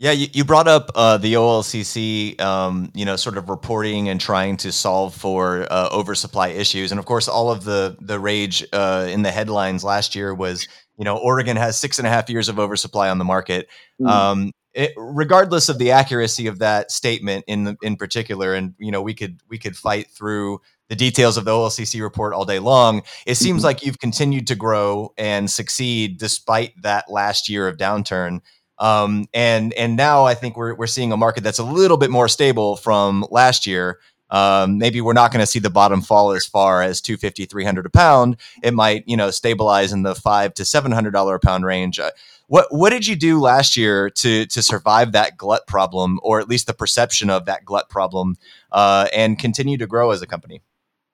Yeah, 0.00 0.12
you, 0.12 0.28
you 0.32 0.44
brought 0.44 0.68
up 0.68 0.92
uh, 0.94 1.18
the 1.18 1.34
OLCC, 1.34 2.40
um, 2.40 2.92
you 2.94 3.04
know, 3.04 3.16
sort 3.16 3.36
of 3.36 3.48
reporting 3.48 4.08
and 4.08 4.20
trying 4.20 4.56
to 4.58 4.70
solve 4.70 5.12
for 5.12 5.66
uh, 5.72 5.88
oversupply 5.90 6.48
issues, 6.48 6.92
and 6.92 7.00
of 7.00 7.06
course, 7.06 7.26
all 7.26 7.50
of 7.50 7.64
the 7.64 7.96
the 8.00 8.20
rage 8.20 8.64
uh, 8.72 9.08
in 9.10 9.22
the 9.22 9.32
headlines 9.32 9.82
last 9.82 10.14
year 10.14 10.32
was, 10.32 10.68
you 10.98 11.04
know, 11.04 11.16
Oregon 11.16 11.56
has 11.56 11.76
six 11.76 11.98
and 11.98 12.06
a 12.06 12.10
half 12.10 12.30
years 12.30 12.48
of 12.48 12.60
oversupply 12.60 13.08
on 13.08 13.18
the 13.18 13.24
market. 13.24 13.68
Mm. 14.00 14.08
Um, 14.08 14.52
it, 14.74 14.92
regardless 14.96 15.68
of 15.68 15.78
the 15.78 15.90
accuracy 15.90 16.46
of 16.46 16.58
that 16.58 16.90
statement 16.90 17.44
in 17.46 17.64
the, 17.64 17.76
in 17.82 17.96
particular, 17.96 18.54
and 18.54 18.74
you 18.78 18.90
know, 18.90 19.02
we 19.02 19.14
could 19.14 19.40
we 19.48 19.58
could 19.58 19.76
fight 19.76 20.08
through 20.08 20.60
the 20.88 20.96
details 20.96 21.36
of 21.36 21.44
the 21.44 21.50
OLCC 21.50 22.00
report 22.00 22.32
all 22.32 22.44
day 22.44 22.58
long. 22.58 23.02
It 23.26 23.36
seems 23.36 23.58
mm-hmm. 23.58 23.66
like 23.66 23.84
you've 23.84 23.98
continued 23.98 24.46
to 24.48 24.54
grow 24.54 25.12
and 25.18 25.50
succeed 25.50 26.18
despite 26.18 26.80
that 26.82 27.10
last 27.10 27.48
year 27.48 27.68
of 27.68 27.76
downturn. 27.76 28.40
Um, 28.78 29.26
and 29.34 29.72
and 29.74 29.96
now 29.96 30.24
I 30.24 30.34
think 30.34 30.56
we're 30.56 30.74
we're 30.74 30.86
seeing 30.86 31.12
a 31.12 31.16
market 31.16 31.42
that's 31.42 31.58
a 31.58 31.64
little 31.64 31.96
bit 31.96 32.10
more 32.10 32.28
stable 32.28 32.76
from 32.76 33.26
last 33.30 33.66
year. 33.66 33.98
Um, 34.30 34.78
maybe 34.78 35.00
we're 35.00 35.12
not 35.12 35.32
going 35.32 35.40
to 35.40 35.46
see 35.46 35.58
the 35.58 35.70
bottom 35.70 36.02
fall 36.02 36.32
as 36.32 36.46
far 36.46 36.82
as 36.82 37.00
250 37.00 37.46
300 37.46 37.86
a 37.86 37.90
pound. 37.90 38.36
It 38.62 38.74
might 38.74 39.04
you 39.06 39.16
know 39.16 39.30
stabilize 39.30 39.92
in 39.92 40.02
the 40.02 40.14
five 40.14 40.54
to 40.54 40.64
700 40.64 41.10
dollar 41.10 41.36
a 41.36 41.40
pound 41.40 41.64
range. 41.64 41.98
Uh, 41.98 42.10
what 42.46 42.66
what 42.70 42.90
did 42.90 43.06
you 43.06 43.16
do 43.16 43.40
last 43.40 43.76
year 43.76 44.10
to 44.10 44.46
to 44.46 44.62
survive 44.62 45.12
that 45.12 45.36
glut 45.36 45.66
problem 45.66 46.20
or 46.22 46.40
at 46.40 46.48
least 46.48 46.66
the 46.66 46.74
perception 46.74 47.30
of 47.30 47.46
that 47.46 47.64
glut 47.64 47.88
problem 47.88 48.36
uh, 48.72 49.08
and 49.14 49.38
continue 49.38 49.76
to 49.78 49.86
grow 49.86 50.10
as 50.10 50.22
a 50.22 50.26
company? 50.26 50.62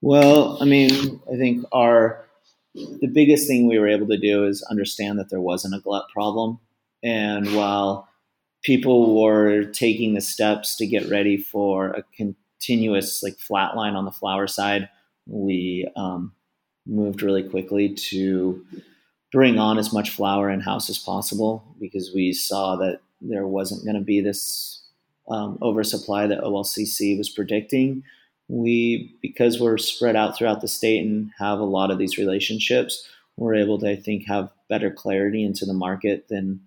Well 0.01 0.59
i 0.61 0.67
mean 0.67 1.21
i 1.33 1.37
think 1.37 1.65
our 1.73 2.25
the 2.75 3.11
biggest 3.13 3.47
thing 3.47 3.67
we 3.67 3.79
were 3.79 3.89
able 3.89 4.09
to 4.09 4.19
do 4.19 4.45
is 4.45 4.63
understand 4.65 5.19
that 5.19 5.31
there 5.31 5.41
wasn't 5.41 5.75
a 5.75 5.81
glut 5.81 6.09
problem. 6.13 6.59
And 7.03 7.55
while 7.55 8.09
people 8.63 9.23
were 9.23 9.65
taking 9.65 10.15
the 10.15 10.21
steps 10.21 10.77
to 10.77 10.87
get 10.87 11.09
ready 11.09 11.37
for 11.37 11.91
a 11.91 12.03
continuous 12.65 13.23
like 13.23 13.39
flat 13.39 13.77
line 13.77 13.95
on 13.95 14.05
the 14.05 14.11
flower 14.11 14.47
side, 14.47 14.89
we 15.27 15.89
um, 15.97 16.33
moved 16.87 17.23
really 17.23 17.43
quickly 17.43 17.95
to 17.95 18.65
bring 19.33 19.59
on 19.59 19.79
as 19.79 19.93
much 19.93 20.11
flower 20.11 20.51
in 20.51 20.61
house 20.61 20.89
as 20.89 20.99
possible 20.99 21.65
because 21.81 22.13
we 22.15 22.33
saw 22.33 22.77
that 22.77 23.01
there 23.21 23.47
wasn't 23.47 23.85
going 23.85 23.97
to 23.97 24.01
be 24.01 24.21
this 24.21 24.83
um, 25.29 25.59
oversupply 25.63 26.27
that 26.27 26.41
OLCC 26.41 27.17
was 27.19 27.29
predicting. 27.29 28.03
We, 28.49 29.17
because 29.23 29.59
we're 29.59 29.79
spread 29.79 30.17
out 30.17 30.37
throughout 30.37 30.61
the 30.61 30.69
state 30.69 31.05
and 31.05 31.31
have 31.39 31.59
a 31.59 31.65
lot 31.65 31.91
of 31.91 31.99
these 31.99 32.19
relationships, 32.19 33.09
we're 33.37 33.55
able 33.55 33.79
to, 33.81 33.91
I 33.91 33.97
think, 33.97 34.27
have 34.27 34.51
better 34.69 34.91
clarity 34.91 35.43
into 35.43 35.65
the 35.65 35.73
market 35.73 36.29
than 36.29 36.61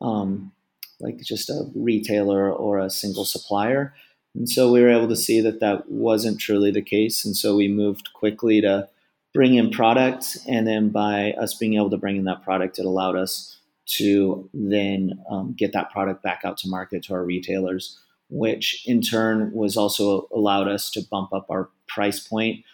um, 0.00 0.52
like 1.00 1.18
just 1.18 1.50
a 1.50 1.68
retailer 1.74 2.50
or 2.50 2.78
a 2.78 2.88
single 2.88 3.24
supplier. 3.24 3.92
And 4.34 4.48
so 4.48 4.72
we 4.72 4.82
were 4.82 4.90
able 4.90 5.08
to 5.08 5.16
see 5.16 5.40
that 5.40 5.60
that 5.60 5.88
wasn't 5.88 6.40
truly 6.40 6.70
the 6.70 6.82
case. 6.82 7.24
And 7.24 7.36
so 7.36 7.56
we 7.56 7.68
moved 7.68 8.12
quickly 8.14 8.60
to 8.60 8.88
bring 9.32 9.54
in 9.54 9.70
product. 9.70 10.36
And 10.48 10.66
then 10.66 10.88
by 10.90 11.32
us 11.32 11.54
being 11.54 11.74
able 11.74 11.90
to 11.90 11.96
bring 11.96 12.16
in 12.16 12.24
that 12.24 12.42
product, 12.42 12.78
it 12.78 12.84
allowed 12.84 13.16
us 13.16 13.58
to 13.86 14.48
then 14.54 15.12
um, 15.30 15.54
get 15.56 15.72
that 15.72 15.90
product 15.90 16.22
back 16.22 16.40
out 16.44 16.56
to 16.58 16.68
market 16.68 17.04
to 17.04 17.14
our 17.14 17.24
retailers, 17.24 17.98
which 18.30 18.82
in 18.86 19.02
turn 19.02 19.52
was 19.52 19.76
also 19.76 20.28
allowed 20.34 20.68
us 20.68 20.90
to 20.90 21.02
bump 21.10 21.32
up 21.32 21.46
our 21.50 21.68
price 21.86 22.20
point 22.20 22.64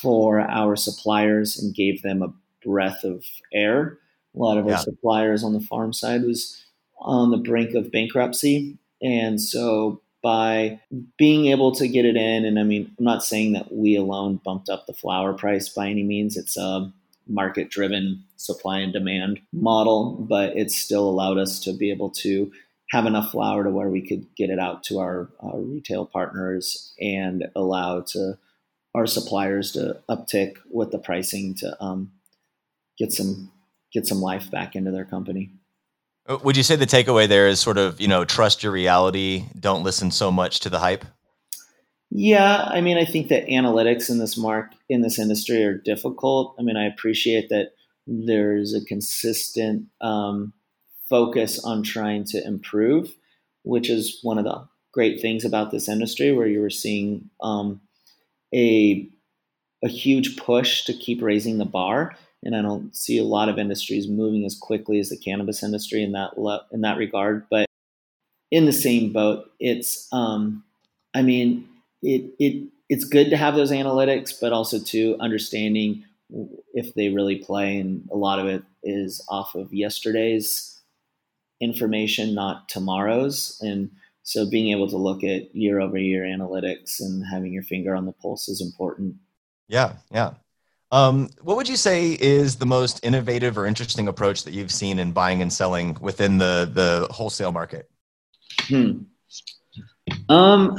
for 0.00 0.40
our 0.40 0.76
suppliers 0.76 1.58
and 1.58 1.74
gave 1.74 2.02
them 2.02 2.22
a 2.22 2.32
breath 2.66 3.04
of 3.04 3.24
air. 3.52 3.98
A 4.34 4.38
lot 4.38 4.58
of 4.58 4.66
yeah. 4.66 4.72
our 4.72 4.78
suppliers 4.78 5.44
on 5.44 5.52
the 5.52 5.60
farm 5.60 5.92
side 5.92 6.24
was 6.24 6.62
on 6.98 7.30
the 7.30 7.36
brink 7.36 7.74
of 7.74 7.92
bankruptcy. 7.92 8.76
And 9.00 9.40
so 9.40 10.02
by 10.26 10.80
being 11.16 11.46
able 11.46 11.70
to 11.70 11.86
get 11.86 12.04
it 12.04 12.16
in, 12.16 12.44
and 12.44 12.58
I 12.58 12.64
mean, 12.64 12.92
I'm 12.98 13.04
not 13.04 13.22
saying 13.22 13.52
that 13.52 13.72
we 13.72 13.94
alone 13.94 14.40
bumped 14.44 14.68
up 14.68 14.84
the 14.84 14.92
flower 14.92 15.32
price 15.32 15.68
by 15.68 15.88
any 15.88 16.02
means. 16.02 16.36
It's 16.36 16.56
a 16.56 16.92
market 17.28 17.70
driven 17.70 18.24
supply 18.34 18.80
and 18.80 18.92
demand 18.92 19.38
model, 19.52 20.16
but 20.28 20.56
it 20.56 20.72
still 20.72 21.08
allowed 21.08 21.38
us 21.38 21.60
to 21.60 21.72
be 21.72 21.92
able 21.92 22.10
to 22.10 22.50
have 22.90 23.06
enough 23.06 23.30
flower 23.30 23.62
to 23.62 23.70
where 23.70 23.88
we 23.88 24.04
could 24.04 24.26
get 24.34 24.50
it 24.50 24.58
out 24.58 24.82
to 24.86 24.98
our, 24.98 25.28
our 25.38 25.60
retail 25.60 26.04
partners 26.04 26.92
and 27.00 27.44
allow 27.54 28.00
to 28.00 28.36
our 28.96 29.06
suppliers 29.06 29.70
to 29.70 29.96
uptick 30.10 30.56
with 30.72 30.90
the 30.90 30.98
pricing 30.98 31.54
to 31.54 31.80
um, 31.80 32.10
get 32.98 33.12
some 33.12 33.52
get 33.92 34.08
some 34.08 34.20
life 34.20 34.50
back 34.50 34.74
into 34.74 34.90
their 34.90 35.04
company. 35.04 35.52
Uh, 36.28 36.38
would 36.42 36.56
you 36.56 36.62
say 36.62 36.76
the 36.76 36.86
takeaway 36.86 37.28
there 37.28 37.48
is 37.48 37.60
sort 37.60 37.78
of, 37.78 38.00
you 38.00 38.08
know, 38.08 38.24
trust 38.24 38.62
your 38.62 38.72
reality, 38.72 39.44
don't 39.58 39.82
listen 39.82 40.10
so 40.10 40.30
much 40.30 40.60
to 40.60 40.70
the 40.70 40.78
hype? 40.78 41.04
Yeah, 42.10 42.62
I 42.62 42.80
mean, 42.80 42.96
I 42.96 43.04
think 43.04 43.28
that 43.28 43.46
analytics 43.46 44.10
in 44.10 44.18
this 44.18 44.36
mark 44.36 44.72
in 44.88 45.00
this 45.02 45.18
industry 45.18 45.64
are 45.64 45.76
difficult. 45.76 46.54
I 46.58 46.62
mean, 46.62 46.76
I 46.76 46.86
appreciate 46.86 47.48
that 47.48 47.72
there's 48.06 48.74
a 48.74 48.84
consistent 48.84 49.86
um, 50.00 50.52
focus 51.08 51.62
on 51.64 51.82
trying 51.82 52.24
to 52.26 52.44
improve, 52.44 53.14
which 53.64 53.90
is 53.90 54.20
one 54.22 54.38
of 54.38 54.44
the 54.44 54.68
great 54.92 55.20
things 55.20 55.44
about 55.44 55.72
this 55.72 55.88
industry, 55.88 56.32
where 56.32 56.46
you 56.46 56.60
were 56.60 56.70
seeing 56.70 57.28
um, 57.42 57.80
a 58.54 59.08
a 59.84 59.88
huge 59.88 60.36
push 60.36 60.84
to 60.84 60.92
keep 60.92 61.20
raising 61.20 61.58
the 61.58 61.64
bar 61.64 62.16
and 62.42 62.54
I 62.54 62.62
don't 62.62 62.94
see 62.94 63.18
a 63.18 63.24
lot 63.24 63.48
of 63.48 63.58
industries 63.58 64.08
moving 64.08 64.44
as 64.44 64.56
quickly 64.56 64.98
as 64.98 65.08
the 65.08 65.16
cannabis 65.16 65.62
industry 65.62 66.02
in 66.02 66.12
that 66.12 66.38
le- 66.38 66.66
in 66.72 66.82
that 66.82 66.98
regard. 66.98 67.46
But 67.50 67.66
in 68.50 68.66
the 68.66 68.72
same 68.72 69.12
boat, 69.12 69.50
it's 69.58 70.08
um, 70.12 70.64
I 71.14 71.22
mean 71.22 71.68
it 72.02 72.30
it 72.38 72.68
it's 72.88 73.04
good 73.04 73.30
to 73.30 73.36
have 73.36 73.54
those 73.54 73.72
analytics, 73.72 74.32
but 74.40 74.52
also 74.52 74.78
to 74.78 75.16
understanding 75.18 76.04
if 76.74 76.94
they 76.94 77.08
really 77.08 77.36
play, 77.36 77.78
and 77.78 78.08
a 78.12 78.16
lot 78.16 78.38
of 78.38 78.46
it 78.46 78.62
is 78.82 79.24
off 79.28 79.54
of 79.54 79.72
yesterday's 79.72 80.80
information, 81.60 82.34
not 82.34 82.68
tomorrow's, 82.68 83.58
and 83.60 83.90
so 84.22 84.48
being 84.48 84.72
able 84.72 84.88
to 84.88 84.96
look 84.96 85.22
at 85.22 85.54
year 85.54 85.80
over 85.80 85.96
year 85.96 86.24
analytics 86.24 87.00
and 87.00 87.24
having 87.24 87.52
your 87.52 87.62
finger 87.62 87.94
on 87.94 88.06
the 88.06 88.12
pulse 88.12 88.48
is 88.48 88.60
important. 88.60 89.14
Yeah, 89.68 89.94
yeah. 90.10 90.34
Um, 90.96 91.28
what 91.42 91.58
would 91.58 91.68
you 91.68 91.76
say 91.76 92.12
is 92.12 92.56
the 92.56 92.64
most 92.64 93.04
innovative 93.04 93.58
or 93.58 93.66
interesting 93.66 94.08
approach 94.08 94.44
that 94.44 94.54
you've 94.54 94.72
seen 94.72 94.98
in 94.98 95.12
buying 95.12 95.42
and 95.42 95.52
selling 95.52 95.94
within 96.00 96.38
the 96.38 96.70
the 96.72 97.06
wholesale 97.12 97.52
market? 97.52 97.90
Hmm. 98.62 99.00
Um, 100.30 100.74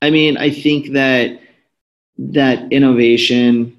I 0.00 0.08
mean, 0.08 0.38
I 0.38 0.48
think 0.48 0.94
that 0.94 1.38
that 2.16 2.72
innovation 2.72 3.76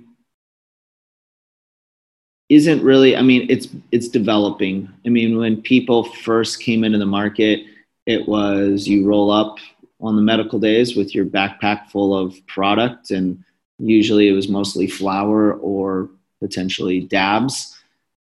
isn't 2.50 2.84
really. 2.84 3.18
I 3.18 3.24
mean, 3.24 3.48
it's 3.50 3.70
it's 3.92 4.10
developing. 4.10 4.88
I 5.04 5.10
mean, 5.10 5.40
when 5.40 5.64
people 5.64 6.04
first 6.04 6.62
came 6.62 6.84
into 6.84 7.00
the 7.00 7.08
market, 7.08 7.66
it 8.06 8.28
was 8.28 8.88
you 8.88 9.08
roll 9.08 9.32
up 9.32 9.58
on 10.00 10.16
the 10.16 10.22
medical 10.22 10.60
days 10.60 10.96
with 10.96 11.16
your 11.16 11.26
backpack 11.26 11.90
full 11.90 12.16
of 12.16 12.36
product, 12.46 13.10
and 13.10 13.44
usually 13.80 14.28
it 14.28 14.34
was 14.34 14.48
mostly 14.48 14.88
flower 14.88 15.54
or 15.54 16.10
potentially 16.40 17.02
dabs, 17.02 17.78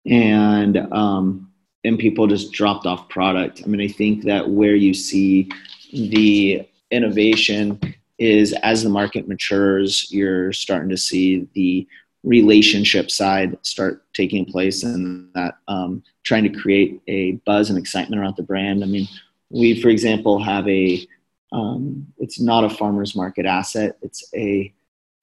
and 0.06 0.76
um, 0.92 1.50
and 1.84 1.98
people 1.98 2.26
just 2.26 2.52
dropped 2.52 2.86
off 2.86 3.08
product. 3.08 3.62
I 3.64 3.66
mean, 3.66 3.80
I 3.80 3.88
think 3.88 4.24
that 4.24 4.48
where 4.48 4.74
you 4.74 4.94
see 4.94 5.50
the 5.92 6.66
innovation 6.90 7.80
is 8.18 8.52
as 8.62 8.82
the 8.82 8.88
market 8.88 9.28
matures, 9.28 10.10
you're 10.10 10.52
starting 10.52 10.88
to 10.88 10.96
see 10.96 11.48
the 11.54 11.86
relationship 12.22 13.10
side 13.10 13.56
start 13.62 14.02
taking 14.14 14.44
place 14.44 14.82
and 14.82 15.28
that 15.34 15.58
um, 15.68 16.02
trying 16.22 16.44
to 16.44 16.60
create 16.60 17.00
a 17.06 17.32
buzz 17.44 17.68
and 17.68 17.78
excitement 17.78 18.20
around 18.20 18.34
the 18.36 18.42
brand. 18.42 18.82
I 18.82 18.86
mean, 18.86 19.06
we, 19.50 19.80
for 19.80 19.88
example, 19.88 20.42
have 20.42 20.66
a, 20.66 21.06
um, 21.52 22.06
it's 22.18 22.40
not 22.40 22.64
a 22.64 22.70
farmer's 22.70 23.14
market 23.14 23.46
asset. 23.46 23.98
It's 24.00 24.24
a, 24.34 24.72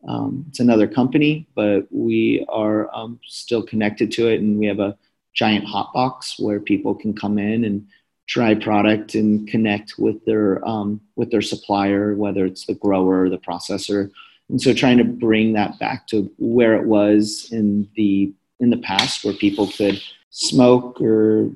um, 0.07 0.45
it's 0.49 0.59
another 0.59 0.87
company, 0.87 1.47
but 1.55 1.87
we 1.91 2.45
are 2.49 2.93
um, 2.95 3.19
still 3.25 3.61
connected 3.61 4.11
to 4.13 4.27
it 4.27 4.41
and 4.41 4.57
we 4.57 4.65
have 4.65 4.79
a 4.79 4.97
giant 5.33 5.65
hot 5.65 5.93
box 5.93 6.39
where 6.39 6.59
people 6.59 6.93
can 6.95 7.13
come 7.13 7.37
in 7.37 7.65
and 7.65 7.87
try 8.27 8.55
product 8.55 9.15
and 9.15 9.47
connect 9.47 9.95
with 9.97 10.23
their 10.25 10.65
um, 10.67 11.01
with 11.15 11.31
their 11.31 11.41
supplier, 11.41 12.15
whether 12.15 12.45
it's 12.45 12.65
the 12.65 12.75
grower 12.75 13.23
or 13.23 13.29
the 13.29 13.37
processor. 13.37 14.09
And 14.49 14.61
so, 14.61 14.73
trying 14.73 14.97
to 14.97 15.03
bring 15.03 15.53
that 15.53 15.77
back 15.79 16.07
to 16.07 16.31
where 16.37 16.75
it 16.75 16.85
was 16.85 17.49
in 17.51 17.89
the 17.95 18.33
in 18.59 18.69
the 18.69 18.77
past, 18.77 19.23
where 19.23 19.33
people 19.33 19.67
could 19.67 20.01
smoke 20.29 21.01
or 21.01 21.51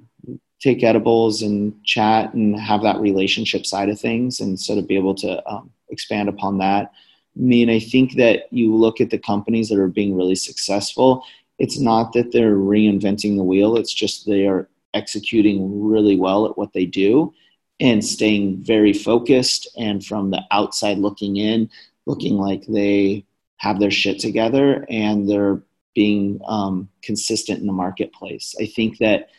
take 0.60 0.84
edibles 0.84 1.42
and 1.42 1.74
chat 1.84 2.34
and 2.34 2.60
have 2.60 2.82
that 2.82 3.00
relationship 3.00 3.66
side 3.66 3.90
of 3.90 4.00
things, 4.00 4.40
and 4.40 4.60
sort 4.60 4.80
of 4.80 4.88
be 4.88 4.98
able 4.98 5.16
to 5.16 5.48
um, 5.50 5.72
expand 5.90 6.30
upon 6.30 6.58
that. 6.60 6.92
I 7.38 7.42
mean, 7.42 7.70
I 7.70 7.80
think 7.80 8.14
that 8.16 8.52
you 8.52 8.76
look 8.76 9.02
at 9.02 9.10
the 9.10 9.18
companies 9.18 9.70
that 9.70 9.80
are 9.80 9.88
being 9.88 10.16
really 10.16 10.36
successful. 10.36 11.24
It's 11.60 11.80
not 11.80 12.14
that 12.14 12.32
they're 12.32 12.56
reinventing 12.56 13.36
the 13.36 13.44
wheel; 13.44 13.76
it's 13.78 13.94
just 13.94 14.26
they 14.26 14.48
are 14.48 14.70
executing 14.94 15.88
really 15.88 16.18
well 16.18 16.46
at 16.46 16.58
what 16.58 16.74
they 16.74 16.86
do 16.86 17.34
and 17.80 18.04
staying 18.04 18.64
very 18.64 18.94
focused 18.94 19.68
and 19.78 20.04
from 20.06 20.32
the 20.32 20.42
outside 20.52 20.98
looking 20.98 21.38
in 21.38 21.70
looking 22.06 22.38
like 22.38 22.64
they 22.68 23.26
have 23.58 23.80
their 23.80 23.92
shit 23.92 24.20
together 24.20 24.86
and 24.90 25.30
they're 25.30 25.62
being 25.94 26.40
um, 26.48 26.90
consistent 27.02 27.60
in 27.60 27.68
the 27.68 27.74
marketplace 27.74 28.56
i 28.62 28.66
think 28.66 28.98
that 28.98 29.30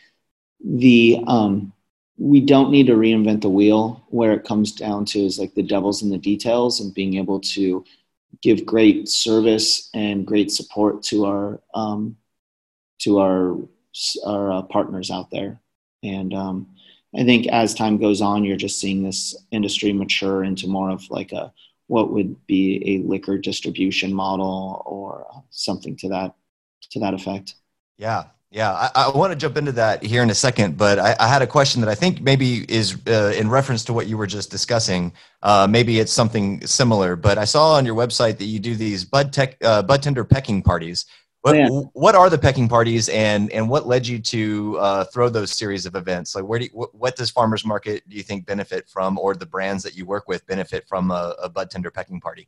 the 0.63 1.19
um, 1.27 1.73
we 2.17 2.41
don't 2.41 2.71
need 2.71 2.87
to 2.87 2.95
reinvent 2.95 3.41
the 3.41 3.49
wheel 3.49 4.03
where 4.09 4.33
it 4.33 4.43
comes 4.43 4.71
down 4.71 5.05
to 5.05 5.19
is 5.19 5.37
like 5.37 5.53
the 5.53 5.63
devil's 5.63 6.01
in 6.01 6.09
the 6.09 6.17
details 6.17 6.79
and 6.79 6.93
being 6.93 7.15
able 7.15 7.39
to 7.39 7.85
give 8.41 8.65
great 8.65 9.07
service 9.07 9.89
and 9.93 10.25
great 10.25 10.51
support 10.51 11.03
to 11.03 11.25
our 11.25 11.61
um, 11.73 12.17
to 12.99 13.19
our 13.19 13.57
our 14.25 14.51
uh, 14.51 14.61
partners 14.63 15.11
out 15.11 15.29
there. 15.29 15.59
And 16.03 16.33
um, 16.33 16.67
I 17.15 17.23
think 17.23 17.47
as 17.47 17.73
time 17.73 17.97
goes 17.97 18.21
on, 18.21 18.43
you're 18.43 18.57
just 18.57 18.79
seeing 18.79 19.03
this 19.03 19.35
industry 19.51 19.93
mature 19.93 20.43
into 20.43 20.67
more 20.67 20.89
of 20.89 21.09
like 21.09 21.31
a 21.31 21.53
what 21.87 22.11
would 22.11 22.45
be 22.47 22.81
a 22.85 23.07
liquor 23.07 23.37
distribution 23.37 24.13
model 24.13 24.81
or 24.85 25.43
something 25.51 25.95
to 25.97 26.09
that 26.09 26.35
to 26.91 26.99
that 26.99 27.13
effect. 27.13 27.55
Yeah, 27.97 28.25
yeah, 28.49 28.71
I, 28.71 28.89
I, 28.95 29.09
want 29.09 29.33
to 29.33 29.35
jump 29.37 29.57
into 29.57 29.73
that 29.73 30.01
here 30.01 30.23
in 30.23 30.29
a 30.29 30.35
second, 30.35 30.77
but 30.77 30.99
I, 30.99 31.15
I 31.19 31.27
had 31.27 31.41
a 31.41 31.47
question 31.47 31.81
that 31.81 31.89
I 31.89 31.95
think 31.95 32.21
maybe 32.21 32.63
is 32.73 32.97
uh, 33.05 33.33
in 33.35 33.49
reference 33.49 33.83
to 33.85 33.93
what 33.93 34.07
you 34.07 34.17
were 34.17 34.27
just 34.27 34.49
discussing. 34.49 35.11
Uh, 35.43 35.67
maybe 35.69 35.99
it's 35.99 36.13
something 36.13 36.65
similar, 36.65 37.17
but 37.17 37.37
I 37.37 37.43
saw 37.43 37.73
on 37.73 37.85
your 37.85 37.95
website 37.95 38.37
that 38.37 38.45
you 38.45 38.59
do 38.59 38.75
these 38.75 39.03
bud 39.03 39.33
tech, 39.33 39.57
uh, 39.61 39.81
bud 39.81 40.01
tender 40.01 40.23
pecking 40.23 40.61
parties. 40.61 41.05
What, 41.41 41.55
yeah. 41.57 41.67
what 41.67 42.15
are 42.15 42.29
the 42.29 42.37
pecking 42.37 42.69
parties 42.69 43.09
and, 43.09 43.51
and 43.51 43.69
what 43.69 43.85
led 43.85 44.07
you 44.07 44.19
to 44.19 44.77
uh, 44.79 45.03
throw 45.05 45.29
those 45.29 45.51
series 45.51 45.85
of 45.85 45.95
events? 45.95 46.33
Like 46.33 46.45
where 46.45 46.59
do 46.59 46.65
you, 46.65 46.71
what, 46.73 46.95
what, 46.95 47.15
does 47.15 47.31
Pharmers 47.31 47.65
Market 47.65 48.07
do 48.07 48.15
you 48.15 48.23
think 48.23 48.45
benefit 48.45 48.89
from 48.89 49.17
or 49.19 49.35
the 49.35 49.45
brands 49.45 49.83
that 49.83 49.95
you 49.95 50.05
work 50.05 50.27
with 50.27 50.45
benefit 50.47 50.87
from 50.87 51.11
a, 51.11 51.35
a 51.43 51.49
bud 51.49 51.69
tender 51.69 51.91
pecking 51.91 52.21
party? 52.21 52.47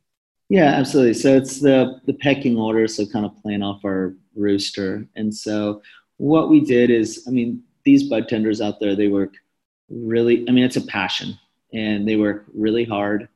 Yeah, 0.50 0.64
absolutely. 0.64 1.14
So 1.14 1.36
it's 1.36 1.60
the, 1.60 2.00
the 2.06 2.12
pecking 2.14 2.58
order. 2.58 2.88
So 2.88 3.06
kind 3.06 3.24
of 3.24 3.40
playing 3.40 3.62
off 3.62 3.84
our 3.84 4.14
rooster. 4.34 5.06
And 5.14 5.34
so 5.34 5.80
what 6.16 6.50
we 6.50 6.60
did 6.60 6.90
is, 6.90 7.24
I 7.28 7.30
mean, 7.30 7.62
these 7.84 8.08
bud 8.08 8.28
tenders 8.28 8.60
out 8.60 8.80
there, 8.80 8.96
they 8.96 9.06
work 9.06 9.34
really, 9.88 10.44
I 10.48 10.52
mean, 10.52 10.64
it's 10.64 10.76
a 10.76 10.86
passion 10.86 11.38
and 11.72 12.06
they 12.06 12.16
work 12.16 12.46
really 12.52 12.84
hard, 12.84 13.28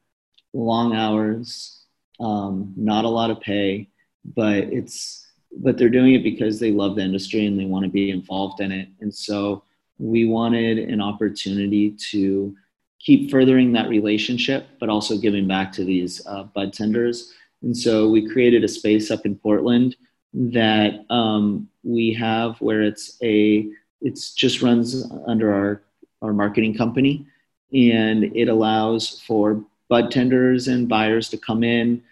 long 0.53 0.95
hours, 0.97 1.85
um, 2.19 2.75
not 2.77 3.05
a 3.05 3.09
lot 3.09 3.31
of 3.31 3.41
pay, 3.41 3.89
but 4.35 4.59
it's, 4.65 5.25
but 5.57 5.79
they're 5.79 5.89
doing 5.89 6.15
it 6.15 6.25
because 6.25 6.59
they 6.59 6.73
love 6.73 6.97
the 6.97 7.03
industry 7.03 7.47
and 7.47 7.59
they 7.59 7.65
want 7.65 7.85
to 7.85 7.91
be 7.91 8.11
involved 8.11 8.61
in 8.61 8.73
it. 8.73 8.89
And 9.01 9.15
so 9.15 9.63
we 9.99 10.25
wanted 10.25 10.79
an 10.79 11.01
opportunity 11.01 11.93
to 12.11 12.57
keep 13.05 13.31
furthering 13.31 13.73
that 13.73 13.89
relationship, 13.89 14.67
but 14.81 14.89
also 14.89 15.19
giving 15.19 15.47
back 15.47 15.71
to 15.73 15.85
these 15.85 16.27
uh, 16.27 16.45
bud 16.45 16.73
tenders. 16.73 17.35
And 17.63 17.77
so 17.77 18.09
we 18.09 18.29
created 18.29 18.65
a 18.65 18.69
space 18.69 19.11
up 19.11 19.27
in 19.27 19.37
Portland 19.37 19.97
that 20.33 21.05
um, 21.11 21.69
we 21.83 22.13
have 22.15 22.61
where 22.61 22.83
it's 22.83 23.17
a 23.23 23.69
it's 24.01 24.33
just 24.35 24.63
runs 24.63 25.11
under 25.27 25.53
our 25.53 25.83
our 26.23 26.33
marketing 26.33 26.75
company, 26.75 27.27
and 27.73 28.25
it 28.37 28.49
allows 28.49 29.21
for 29.21 29.63
bud 29.89 30.11
tenders 30.11 30.69
and 30.69 30.89
buyers 30.89 31.29
to 31.29 31.37
come 31.37 31.63
in, 31.63 32.03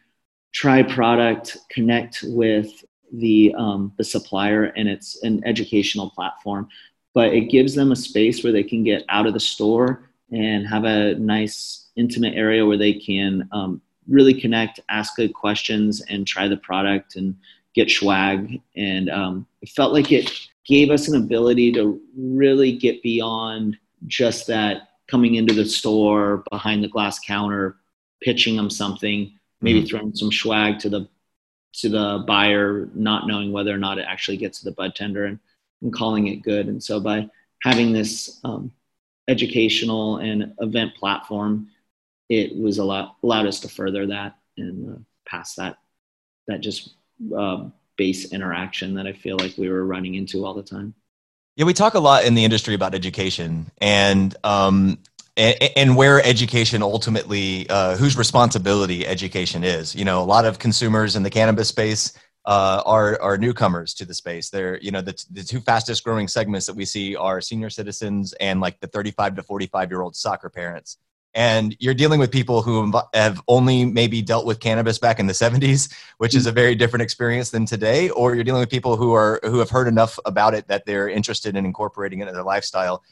try 0.53 0.83
product, 0.83 1.59
connect 1.71 2.23
with 2.29 2.85
the 3.13 3.55
um, 3.59 3.93
the 3.97 4.05
supplier, 4.05 4.65
and 4.65 4.89
it's 4.89 5.23
an 5.23 5.43
educational 5.45 6.11
platform. 6.11 6.69
But 7.15 7.35
it 7.35 7.51
gives 7.51 7.75
them 7.75 7.93
a 7.93 7.97
space 7.97 8.43
where 8.43 8.53
they 8.53 8.63
can 8.63 8.85
get 8.85 9.05
out 9.09 9.27
of 9.27 9.35
the 9.35 9.41
store 9.41 10.09
and 10.33 10.67
have 10.67 10.85
a 10.85 11.15
nice 11.15 11.91
intimate 11.97 12.35
area 12.35 12.65
where 12.65 12.79
they 12.79 12.95
can 12.95 13.49
um, 13.53 13.81
really 14.09 14.35
connect, 14.35 14.81
ask 14.89 15.15
good 15.17 15.35
questions, 15.35 16.01
and 16.09 16.27
try 16.27 16.49
the 16.49 16.57
product 16.57 17.17
and 17.17 17.37
get 17.75 17.91
swag. 17.91 18.61
And 18.75 19.11
um, 19.11 19.47
it 19.61 19.69
felt 19.69 19.93
like 19.93 20.11
it 20.11 20.49
gave 20.65 20.91
us 20.91 21.09
an 21.09 21.23
ability 21.23 21.73
to 21.73 22.01
really 22.17 22.77
get 22.77 23.03
beyond 23.03 23.77
just 24.07 24.47
that 24.49 24.89
coming 25.07 25.35
into 25.35 25.55
the 25.55 25.67
store 25.67 26.45
behind 26.51 26.83
the 26.83 26.89
glass 26.89 27.19
counter, 27.21 27.77
pitching 28.23 28.57
them 28.57 28.71
something, 28.71 29.39
maybe 29.61 29.81
mm-hmm. 29.81 29.89
throwing 29.89 30.15
some 30.15 30.33
swag 30.33 30.79
to 30.81 30.89
the 30.89 31.09
to 31.75 31.89
the 31.89 32.23
buyer, 32.27 32.91
not 32.95 33.27
knowing 33.27 33.51
whether 33.51 33.75
or 33.75 33.79
not 33.79 33.99
it 33.99 34.05
actually 34.07 34.37
gets 34.37 34.59
to 34.59 34.67
the 34.67 34.73
bud 34.73 34.95
tender 34.95 35.25
and, 35.25 35.39
and 35.81 35.91
calling 35.91 36.27
it 36.27 36.43
good. 36.43 36.69
And 36.69 36.83
so 36.83 37.01
by 37.01 37.31
having 37.63 37.95
this 37.95 38.41
um, 38.45 38.71
educational 39.33 40.19
and 40.19 40.55
event 40.61 40.95
platform, 40.95 41.69
it 42.29 42.57
was 42.57 42.79
a 42.79 42.85
lot 42.85 43.17
allowed 43.23 43.47
us 43.47 43.61
to 43.61 43.69
further 43.69 44.07
that 44.07 44.37
and 44.57 44.95
uh, 44.95 44.99
pass 45.27 45.55
that 45.55 45.79
that 46.47 46.61
just 46.61 46.95
uh, 47.37 47.65
base 47.97 48.33
interaction 48.33 48.95
that 48.95 49.07
I 49.07 49.13
feel 49.13 49.37
like 49.39 49.57
we 49.57 49.69
were 49.69 49.85
running 49.85 50.15
into 50.15 50.45
all 50.45 50.55
the 50.55 50.63
time. 50.63 50.95
Yeah, 51.57 51.65
we 51.67 51.73
talk 51.73 51.95
a 51.95 52.01
lot 52.01 52.25
in 52.25 52.35
the 52.35 52.45
industry 52.45 52.75
about 52.75 52.95
education, 52.95 53.71
and 53.79 54.35
um, 54.45 54.99
and, 55.37 55.57
and 55.77 55.97
where 55.97 56.25
education 56.25 56.83
ultimately, 56.83 57.69
uh, 57.69 57.97
whose 57.97 58.17
responsibility 58.17 59.07
education 59.07 59.65
is. 59.65 59.95
You 59.95 60.05
know, 60.05 60.23
a 60.23 60.29
lot 60.35 60.45
of 60.45 60.59
consumers 60.59 61.17
in 61.17 61.23
the 61.23 61.31
cannabis 61.31 61.69
space 61.69 62.13
uh, 62.45 62.83
are 62.85 63.21
are 63.21 63.39
newcomers 63.39 63.95
to 63.95 64.05
the 64.05 64.15
space. 64.15 64.51
They're 64.51 64.79
you 64.81 64.91
know 64.91 65.01
the 65.01 65.23
the 65.31 65.43
two 65.43 65.61
fastest 65.61 66.05
growing 66.05 66.29
segments 66.29 66.67
that 66.67 66.75
we 66.75 66.85
see 66.85 67.17
are 67.17 67.41
senior 67.41 67.71
citizens 67.71 68.33
and 68.35 68.61
like 68.61 68.81
the 68.81 68.87
35 68.87 69.37
to 69.37 69.43
45 69.43 69.91
year 69.91 70.03
old 70.03 70.17
soccer 70.17 70.49
parents. 70.49 70.99
And 71.35 71.75
you're 71.79 71.95
dealing 71.95 72.21
with 72.21 72.31
people 72.31 72.61
who 72.61 72.93
have 73.15 73.41
only 73.49 73.87
maybe 73.87 74.21
dealt 74.21 74.45
with 74.45 74.61
cannabis 74.61 74.99
back 74.99 75.19
in 75.19 75.27
the 75.27 75.33
70s, 75.33 75.91
which 76.19 76.35
is 76.35 76.47
a 76.47 76.53
very 76.53 76.75
different 76.75 77.03
experience 77.03 77.49
than 77.49 77.65
today, 77.65 78.11
or 78.11 78.35
you're 78.35 78.45
dealing 78.45 78.61
with 78.61 78.69
people 78.69 78.97
who 78.97 79.15
are 79.15 79.41
who 79.43 79.59
have 79.59 79.71
heard 79.71 79.89
enough 79.89 80.19
about 80.27 80.53
it 80.53 80.69
that 80.69 80.85
they're 80.85 81.09
interested 81.09 81.57
in 81.57 81.65
incorporating 81.65 82.19
it 82.19 82.23
into 82.23 82.35
their 82.35 82.43
lifestyle 82.43 83.03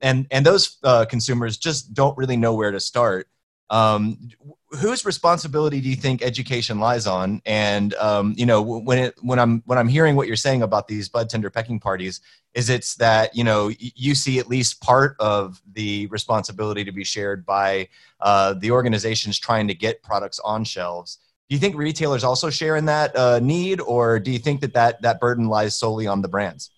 and 0.00 0.26
and 0.30 0.44
those 0.44 0.78
uh, 0.82 1.04
consumers 1.04 1.58
just 1.58 1.92
don't 1.94 2.16
really 2.16 2.36
know 2.36 2.54
where 2.54 2.70
to 2.70 2.80
start. 2.80 3.28
Um, 3.68 4.30
whose 4.78 5.04
responsibility 5.04 5.80
do 5.80 5.88
you 5.88 5.96
think 5.96 6.22
education 6.22 6.78
lies 6.78 7.06
on? 7.06 7.42
And 7.44 7.94
um, 7.94 8.34
you 8.36 8.46
know, 8.46 8.62
when 8.62 8.98
it 8.98 9.14
when 9.20 9.38
I'm 9.38 9.62
when 9.66 9.78
I'm 9.78 9.88
hearing 9.88 10.16
what 10.16 10.26
you're 10.26 10.36
saying 10.36 10.62
about 10.62 10.86
these 10.86 11.08
bud 11.08 11.28
tender 11.28 11.50
pecking 11.50 11.80
parties, 11.80 12.20
is 12.54 12.70
it's 12.70 12.94
that 12.96 13.34
you 13.34 13.44
know 13.44 13.70
you 13.78 14.14
see 14.14 14.38
at 14.38 14.48
least 14.48 14.80
part 14.80 15.16
of 15.18 15.60
the 15.72 16.06
responsibility 16.06 16.84
to 16.84 16.92
be 16.92 17.04
shared 17.04 17.44
by 17.44 17.88
uh, 18.20 18.54
the 18.54 18.70
organizations 18.70 19.38
trying 19.38 19.66
to 19.68 19.74
get 19.74 20.02
products 20.02 20.38
on 20.40 20.64
shelves. 20.64 21.18
Do 21.48 21.56
you 21.56 21.60
think 21.60 21.76
retailers 21.76 22.22
also 22.22 22.48
share 22.48 22.76
in 22.76 22.84
that 22.84 23.16
uh, 23.16 23.40
need, 23.40 23.80
or 23.80 24.20
do 24.20 24.30
you 24.30 24.38
think 24.38 24.60
that, 24.60 24.74
that 24.74 25.02
that 25.02 25.18
burden 25.18 25.46
lies 25.48 25.74
solely 25.74 26.06
on 26.06 26.22
the 26.22 26.28
brands? 26.28 26.70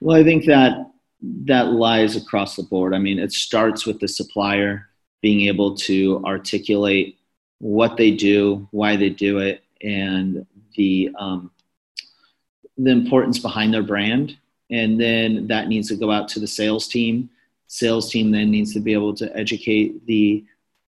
Well, 0.00 0.16
I 0.16 0.22
think 0.22 0.44
that 0.44 0.76
that 1.46 1.72
lies 1.72 2.14
across 2.14 2.54
the 2.54 2.62
board. 2.62 2.94
I 2.94 2.98
mean, 2.98 3.18
it 3.18 3.32
starts 3.32 3.84
with 3.84 3.98
the 3.98 4.06
supplier 4.06 4.90
being 5.26 5.48
able 5.48 5.74
to 5.74 6.22
articulate 6.24 7.18
what 7.58 7.96
they 7.96 8.12
do, 8.12 8.68
why 8.70 8.94
they 8.94 9.10
do 9.10 9.38
it, 9.38 9.64
and 9.82 10.46
the 10.76 11.10
um, 11.18 11.50
the 12.78 12.92
importance 12.92 13.40
behind 13.40 13.74
their 13.74 13.82
brand. 13.82 14.38
And 14.70 15.00
then 15.00 15.48
that 15.48 15.66
needs 15.66 15.88
to 15.88 15.96
go 15.96 16.12
out 16.12 16.28
to 16.28 16.38
the 16.38 16.46
sales 16.46 16.86
team. 16.86 17.28
Sales 17.66 18.08
team 18.08 18.30
then 18.30 18.52
needs 18.52 18.72
to 18.74 18.78
be 18.78 18.92
able 18.92 19.14
to 19.14 19.36
educate 19.36 20.06
the 20.06 20.44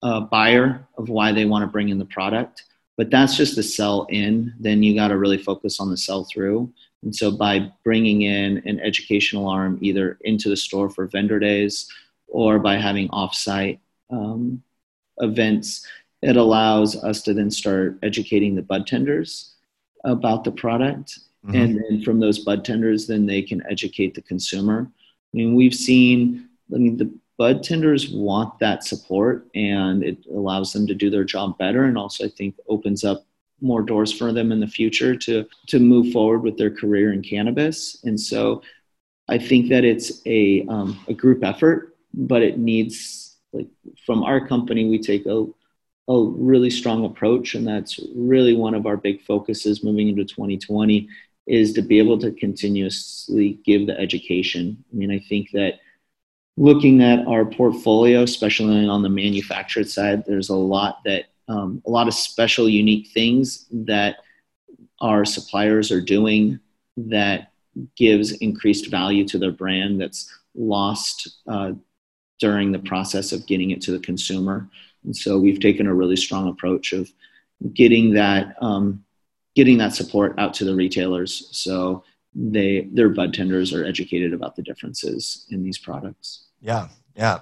uh, 0.02 0.22
buyer 0.22 0.84
of 0.98 1.08
why 1.08 1.30
they 1.30 1.44
want 1.44 1.62
to 1.62 1.70
bring 1.70 1.90
in 1.90 1.98
the 2.00 2.04
product. 2.16 2.64
But 2.96 3.12
that's 3.12 3.36
just 3.36 3.54
the 3.54 3.62
sell 3.62 4.04
in. 4.10 4.52
Then 4.58 4.82
you 4.82 4.96
got 4.96 5.08
to 5.08 5.16
really 5.16 5.38
focus 5.38 5.78
on 5.78 5.90
the 5.90 5.96
sell 5.96 6.24
through. 6.24 6.72
And 7.04 7.14
so 7.14 7.30
by 7.30 7.70
bringing 7.84 8.22
in 8.22 8.62
an 8.66 8.80
educational 8.80 9.46
arm 9.46 9.78
either 9.80 10.18
into 10.22 10.48
the 10.48 10.56
store 10.56 10.90
for 10.90 11.06
vendor 11.06 11.38
days 11.38 11.88
or 12.26 12.58
by 12.58 12.78
having 12.78 13.08
offsite 13.10 13.78
um, 14.10 14.62
events, 15.18 15.86
it 16.22 16.36
allows 16.36 16.96
us 16.96 17.22
to 17.22 17.34
then 17.34 17.50
start 17.50 17.98
educating 18.02 18.54
the 18.54 18.62
bud 18.62 18.86
tenders 18.86 19.54
about 20.04 20.44
the 20.44 20.52
product. 20.52 21.18
Mm-hmm. 21.46 21.54
And 21.54 21.76
then 21.76 22.02
from 22.02 22.20
those 22.20 22.38
bud 22.38 22.64
tenders, 22.64 23.06
then 23.06 23.26
they 23.26 23.42
can 23.42 23.62
educate 23.68 24.14
the 24.14 24.22
consumer. 24.22 24.90
I 24.90 25.36
mean, 25.36 25.54
we've 25.54 25.74
seen, 25.74 26.48
I 26.74 26.78
mean, 26.78 26.96
the 26.96 27.12
bud 27.36 27.62
tenders 27.62 28.10
want 28.10 28.58
that 28.60 28.84
support 28.84 29.48
and 29.54 30.04
it 30.04 30.24
allows 30.26 30.72
them 30.72 30.86
to 30.86 30.94
do 30.94 31.10
their 31.10 31.24
job 31.24 31.58
better 31.58 31.84
and 31.84 31.98
also, 31.98 32.24
I 32.24 32.28
think, 32.28 32.56
opens 32.68 33.04
up 33.04 33.26
more 33.60 33.82
doors 33.82 34.12
for 34.12 34.32
them 34.32 34.52
in 34.52 34.60
the 34.60 34.66
future 34.66 35.16
to 35.16 35.46
to 35.68 35.78
move 35.78 36.12
forward 36.12 36.42
with 36.42 36.58
their 36.58 36.70
career 36.70 37.12
in 37.12 37.22
cannabis. 37.22 37.98
And 38.04 38.20
so 38.20 38.62
I 39.28 39.38
think 39.38 39.70
that 39.70 39.84
it's 39.84 40.20
a 40.26 40.66
um, 40.66 40.98
a 41.08 41.14
group 41.14 41.42
effort, 41.42 41.96
but 42.12 42.42
it 42.42 42.58
needs 42.58 43.23
like 43.54 43.68
from 44.04 44.22
our 44.22 44.46
company, 44.46 44.88
we 44.88 44.98
take 44.98 45.26
a 45.26 45.46
a 46.06 46.22
really 46.22 46.68
strong 46.68 47.04
approach, 47.06 47.54
and 47.54 47.66
that's 47.66 47.98
really 48.14 48.54
one 48.54 48.74
of 48.74 48.84
our 48.84 48.96
big 48.96 49.22
focuses 49.22 49.82
moving 49.82 50.08
into 50.08 50.24
2020 50.24 51.08
is 51.46 51.72
to 51.74 51.82
be 51.82 51.98
able 51.98 52.18
to 52.18 52.30
continuously 52.32 53.58
give 53.64 53.86
the 53.86 53.98
education. 53.98 54.84
I 54.92 54.96
mean, 54.96 55.10
I 55.10 55.18
think 55.18 55.50
that 55.52 55.80
looking 56.56 57.02
at 57.02 57.26
our 57.26 57.44
portfolio, 57.44 58.22
especially 58.22 58.86
on 58.86 59.02
the 59.02 59.08
manufactured 59.08 59.88
side, 59.88 60.24
there's 60.26 60.50
a 60.50 60.56
lot 60.56 61.00
that 61.04 61.24
um, 61.48 61.82
a 61.86 61.90
lot 61.90 62.08
of 62.08 62.14
special, 62.14 62.68
unique 62.68 63.08
things 63.08 63.66
that 63.70 64.16
our 65.00 65.24
suppliers 65.24 65.90
are 65.90 66.00
doing 66.00 66.60
that 66.96 67.52
gives 67.96 68.32
increased 68.32 68.90
value 68.90 69.26
to 69.28 69.38
their 69.38 69.50
brand 69.50 70.00
that's 70.00 70.32
lost 70.54 71.40
uh, 71.46 71.72
during 72.40 72.72
the 72.72 72.78
process 72.78 73.32
of 73.32 73.46
getting 73.46 73.70
it 73.70 73.80
to 73.82 73.92
the 73.92 73.98
consumer. 73.98 74.68
And 75.04 75.16
so 75.16 75.38
we've 75.38 75.60
taken 75.60 75.86
a 75.86 75.94
really 75.94 76.16
strong 76.16 76.48
approach 76.48 76.92
of 76.92 77.12
getting 77.72 78.14
that 78.14 78.56
um, 78.60 79.04
getting 79.54 79.78
that 79.78 79.94
support 79.94 80.34
out 80.38 80.52
to 80.54 80.64
the 80.64 80.74
retailers 80.74 81.48
so 81.52 82.02
they 82.34 82.88
their 82.92 83.08
bud 83.08 83.32
tenders 83.32 83.72
are 83.72 83.84
educated 83.84 84.32
about 84.32 84.56
the 84.56 84.62
differences 84.62 85.46
in 85.50 85.62
these 85.62 85.78
products. 85.78 86.46
Yeah, 86.60 86.88
yeah. 87.14 87.40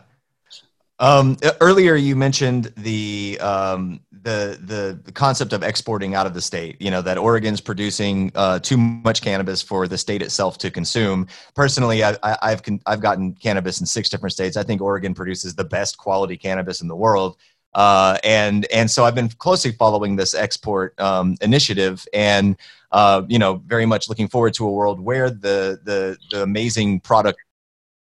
Um, 0.99 1.37
earlier, 1.61 1.97
you 1.97 2.15
mentioned 2.15 2.73
the, 2.77 3.39
um, 3.41 4.01
the 4.23 5.01
the 5.05 5.13
concept 5.13 5.53
of 5.53 5.63
exporting 5.63 6.15
out 6.15 6.27
of 6.27 6.35
the 6.35 6.41
state. 6.41 6.81
You 6.81 6.91
know 6.91 7.03
that 7.03 7.19
Oregon's 7.19 7.61
producing 7.61 8.31
uh, 8.35 8.59
too 8.61 8.77
much 8.77 9.21
cannabis 9.21 9.63
for 9.63 9.89
the 9.89 9.99
state 9.99 10.23
itself 10.23 10.59
to 10.59 10.71
consume. 10.71 11.27
Personally, 11.55 12.05
I, 12.05 12.17
I, 12.23 12.39
I've 12.43 12.63
I've 12.87 13.01
gotten 13.01 13.35
cannabis 13.35 13.81
in 13.81 13.87
six 13.87 14.09
different 14.09 14.33
states. 14.33 14.57
I 14.57 14.63
think 14.63 14.81
Oregon 14.81 15.15
produces 15.15 15.55
the 15.55 15.65
best 15.65 15.99
quality 15.99 16.37
cannabis 16.37 16.81
in 16.83 16.89
the 16.89 16.97
world. 16.97 17.37
Uh, 17.75 18.19
and 18.23 18.67
and 18.67 18.91
so 18.91 19.05
I've 19.05 19.15
been 19.15 19.31
closely 19.31 19.73
following 19.73 20.17
this 20.17 20.35
export 20.35 20.99
um, 21.01 21.37
initiative, 21.41 22.07
and 22.13 22.57
uh, 22.93 23.23
you 23.29 23.39
know, 23.39 23.63
very 23.67 23.87
much 23.87 24.09
looking 24.09 24.29
forward 24.29 24.55
to 24.55 24.67
a 24.67 24.71
world 24.71 25.01
where 25.01 25.31
the 25.31 25.81
the 25.85 26.17
the 26.31 26.43
amazing 26.43 27.01
product 27.01 27.39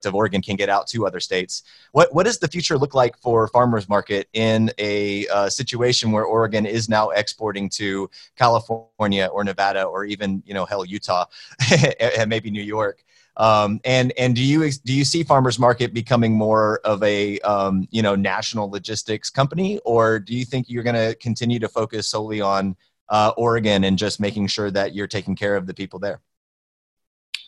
of 0.04 0.14
Oregon 0.14 0.42
can 0.42 0.56
get 0.56 0.68
out 0.68 0.86
to 0.88 1.06
other 1.06 1.20
states. 1.20 1.62
What 1.92 2.14
what 2.14 2.26
does 2.26 2.38
the 2.38 2.48
future 2.48 2.76
look 2.76 2.94
like 2.94 3.16
for 3.18 3.48
Pharmers 3.48 3.88
Market 3.88 4.28
in 4.32 4.70
a 4.78 5.26
uh, 5.28 5.48
situation 5.48 6.12
where 6.12 6.24
Oregon 6.24 6.66
is 6.66 6.88
now 6.88 7.10
exporting 7.10 7.68
to 7.70 8.10
California 8.36 9.26
or 9.26 9.44
Nevada 9.44 9.84
or 9.84 10.04
even 10.04 10.42
you 10.44 10.54
know 10.54 10.66
hell 10.66 10.84
Utah 10.84 11.24
and 12.00 12.28
maybe 12.28 12.50
New 12.50 12.62
York? 12.62 13.02
Um, 13.38 13.80
and 13.84 14.12
and 14.18 14.34
do 14.34 14.42
you 14.42 14.70
do 14.70 14.92
you 14.92 15.04
see 15.04 15.22
Pharmers 15.22 15.58
Market 15.58 15.92
becoming 15.92 16.32
more 16.32 16.80
of 16.84 17.02
a 17.02 17.38
um, 17.40 17.86
you 17.90 18.02
know 18.02 18.14
national 18.14 18.70
logistics 18.70 19.30
company, 19.30 19.78
or 19.84 20.18
do 20.18 20.34
you 20.34 20.44
think 20.44 20.68
you're 20.68 20.82
going 20.82 20.96
to 20.96 21.14
continue 21.16 21.58
to 21.58 21.68
focus 21.68 22.06
solely 22.06 22.40
on 22.40 22.76
uh, 23.08 23.32
Oregon 23.36 23.84
and 23.84 23.98
just 23.98 24.20
making 24.20 24.46
sure 24.46 24.70
that 24.70 24.94
you're 24.94 25.06
taking 25.06 25.36
care 25.36 25.56
of 25.56 25.66
the 25.66 25.74
people 25.74 25.98
there? 25.98 26.20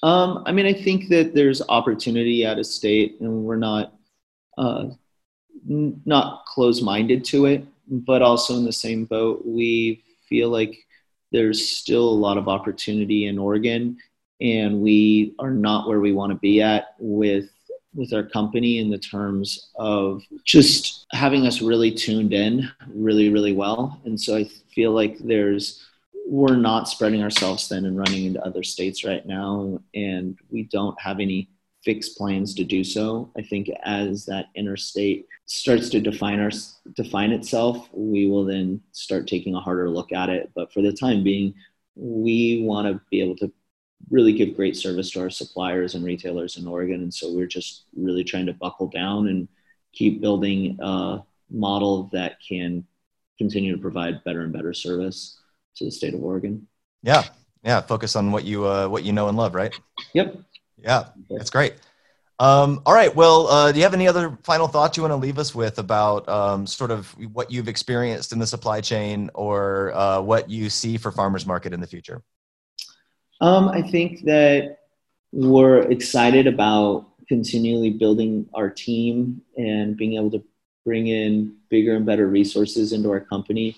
Um, 0.02 0.44
I 0.46 0.52
mean, 0.52 0.66
I 0.66 0.72
think 0.72 1.08
that 1.08 1.34
there's 1.34 1.62
opportunity 1.68 2.46
out 2.46 2.58
of 2.58 2.66
state, 2.66 3.20
and 3.20 3.44
we're 3.44 3.56
not 3.56 3.94
uh, 4.56 4.86
n- 5.68 6.00
not 6.04 6.44
close-minded 6.46 7.24
to 7.26 7.46
it, 7.46 7.64
but 7.88 8.22
also 8.22 8.56
in 8.56 8.64
the 8.64 8.72
same 8.72 9.04
boat, 9.06 9.42
we 9.44 10.04
feel 10.28 10.50
like 10.50 10.76
there's 11.32 11.68
still 11.68 12.08
a 12.08 12.10
lot 12.10 12.38
of 12.38 12.48
opportunity 12.48 13.26
in 13.26 13.38
Oregon, 13.38 13.98
and 14.40 14.80
we 14.80 15.34
are 15.38 15.50
not 15.50 15.88
where 15.88 16.00
we 16.00 16.12
want 16.12 16.32
to 16.32 16.38
be 16.38 16.62
at 16.62 16.94
with 16.98 17.50
with 17.94 18.12
our 18.12 18.22
company 18.22 18.78
in 18.78 18.90
the 18.90 18.98
terms 18.98 19.70
of 19.76 20.22
just 20.44 21.06
having 21.12 21.46
us 21.46 21.62
really 21.62 21.90
tuned 21.90 22.32
in 22.32 22.70
really 22.94 23.30
really 23.30 23.52
well. 23.52 24.00
And 24.04 24.20
so 24.20 24.36
i 24.36 24.44
feel 24.74 24.92
like 24.92 25.18
there's 25.18 25.87
we're 26.28 26.56
not 26.56 26.88
spreading 26.88 27.22
ourselves 27.22 27.68
thin 27.68 27.86
and 27.86 27.96
running 27.96 28.26
into 28.26 28.44
other 28.44 28.62
states 28.62 29.02
right 29.02 29.24
now, 29.24 29.80
and 29.94 30.38
we 30.50 30.64
don't 30.64 31.00
have 31.00 31.20
any 31.20 31.48
fixed 31.82 32.18
plans 32.18 32.54
to 32.54 32.64
do 32.64 32.84
so. 32.84 33.32
I 33.38 33.40
think 33.42 33.70
as 33.82 34.26
that 34.26 34.46
interstate 34.54 35.26
starts 35.46 35.88
to 35.88 36.00
define 36.00 36.38
our 36.38 36.50
define 36.94 37.32
itself, 37.32 37.88
we 37.92 38.28
will 38.28 38.44
then 38.44 38.82
start 38.92 39.26
taking 39.26 39.54
a 39.54 39.60
harder 39.60 39.88
look 39.88 40.12
at 40.12 40.28
it. 40.28 40.50
But 40.54 40.70
for 40.70 40.82
the 40.82 40.92
time 40.92 41.24
being, 41.24 41.54
we 41.96 42.62
want 42.62 42.86
to 42.88 43.00
be 43.10 43.22
able 43.22 43.36
to 43.36 43.50
really 44.10 44.34
give 44.34 44.54
great 44.54 44.76
service 44.76 45.10
to 45.12 45.20
our 45.20 45.30
suppliers 45.30 45.94
and 45.94 46.04
retailers 46.04 46.58
in 46.58 46.66
Oregon, 46.66 47.00
and 47.00 47.14
so 47.14 47.32
we're 47.32 47.46
just 47.46 47.84
really 47.96 48.22
trying 48.22 48.46
to 48.46 48.52
buckle 48.52 48.88
down 48.88 49.28
and 49.28 49.48
keep 49.94 50.20
building 50.20 50.76
a 50.82 51.20
model 51.50 52.10
that 52.12 52.36
can 52.46 52.84
continue 53.38 53.74
to 53.74 53.80
provide 53.80 54.22
better 54.24 54.42
and 54.42 54.52
better 54.52 54.74
service 54.74 55.38
to 55.76 55.84
the 55.84 55.90
state 55.90 56.14
of 56.14 56.22
Oregon. 56.22 56.66
Yeah, 57.02 57.24
yeah. 57.62 57.80
Focus 57.80 58.16
on 58.16 58.32
what 58.32 58.44
you 58.44 58.66
uh, 58.66 58.88
what 58.88 59.04
you 59.04 59.12
know 59.12 59.28
and 59.28 59.36
love, 59.36 59.54
right? 59.54 59.78
Yep. 60.14 60.36
Yeah, 60.82 61.06
that's 61.30 61.50
great. 61.50 61.74
Um, 62.40 62.82
all 62.86 62.94
right. 62.94 63.14
Well, 63.14 63.48
uh, 63.48 63.72
do 63.72 63.78
you 63.78 63.84
have 63.84 63.94
any 63.94 64.06
other 64.06 64.38
final 64.44 64.68
thoughts 64.68 64.96
you 64.96 65.02
want 65.02 65.10
to 65.10 65.16
leave 65.16 65.38
us 65.38 65.54
with 65.54 65.80
about 65.80 66.28
um, 66.28 66.68
sort 66.68 66.92
of 66.92 67.08
what 67.32 67.50
you've 67.50 67.66
experienced 67.66 68.32
in 68.32 68.38
the 68.38 68.46
supply 68.46 68.80
chain 68.80 69.28
or 69.34 69.92
uh, 69.92 70.20
what 70.20 70.48
you 70.48 70.70
see 70.70 70.98
for 70.98 71.10
Pharmers 71.10 71.46
Market 71.46 71.72
in 71.72 71.80
the 71.80 71.86
future? 71.86 72.22
Um, 73.40 73.68
I 73.68 73.82
think 73.82 74.24
that 74.24 74.78
we're 75.32 75.82
excited 75.90 76.46
about 76.46 77.06
continually 77.26 77.90
building 77.90 78.48
our 78.54 78.70
team 78.70 79.42
and 79.56 79.96
being 79.96 80.14
able 80.14 80.30
to 80.30 80.42
bring 80.84 81.08
in 81.08 81.56
bigger 81.68 81.96
and 81.96 82.06
better 82.06 82.28
resources 82.28 82.92
into 82.92 83.10
our 83.10 83.20
company 83.20 83.76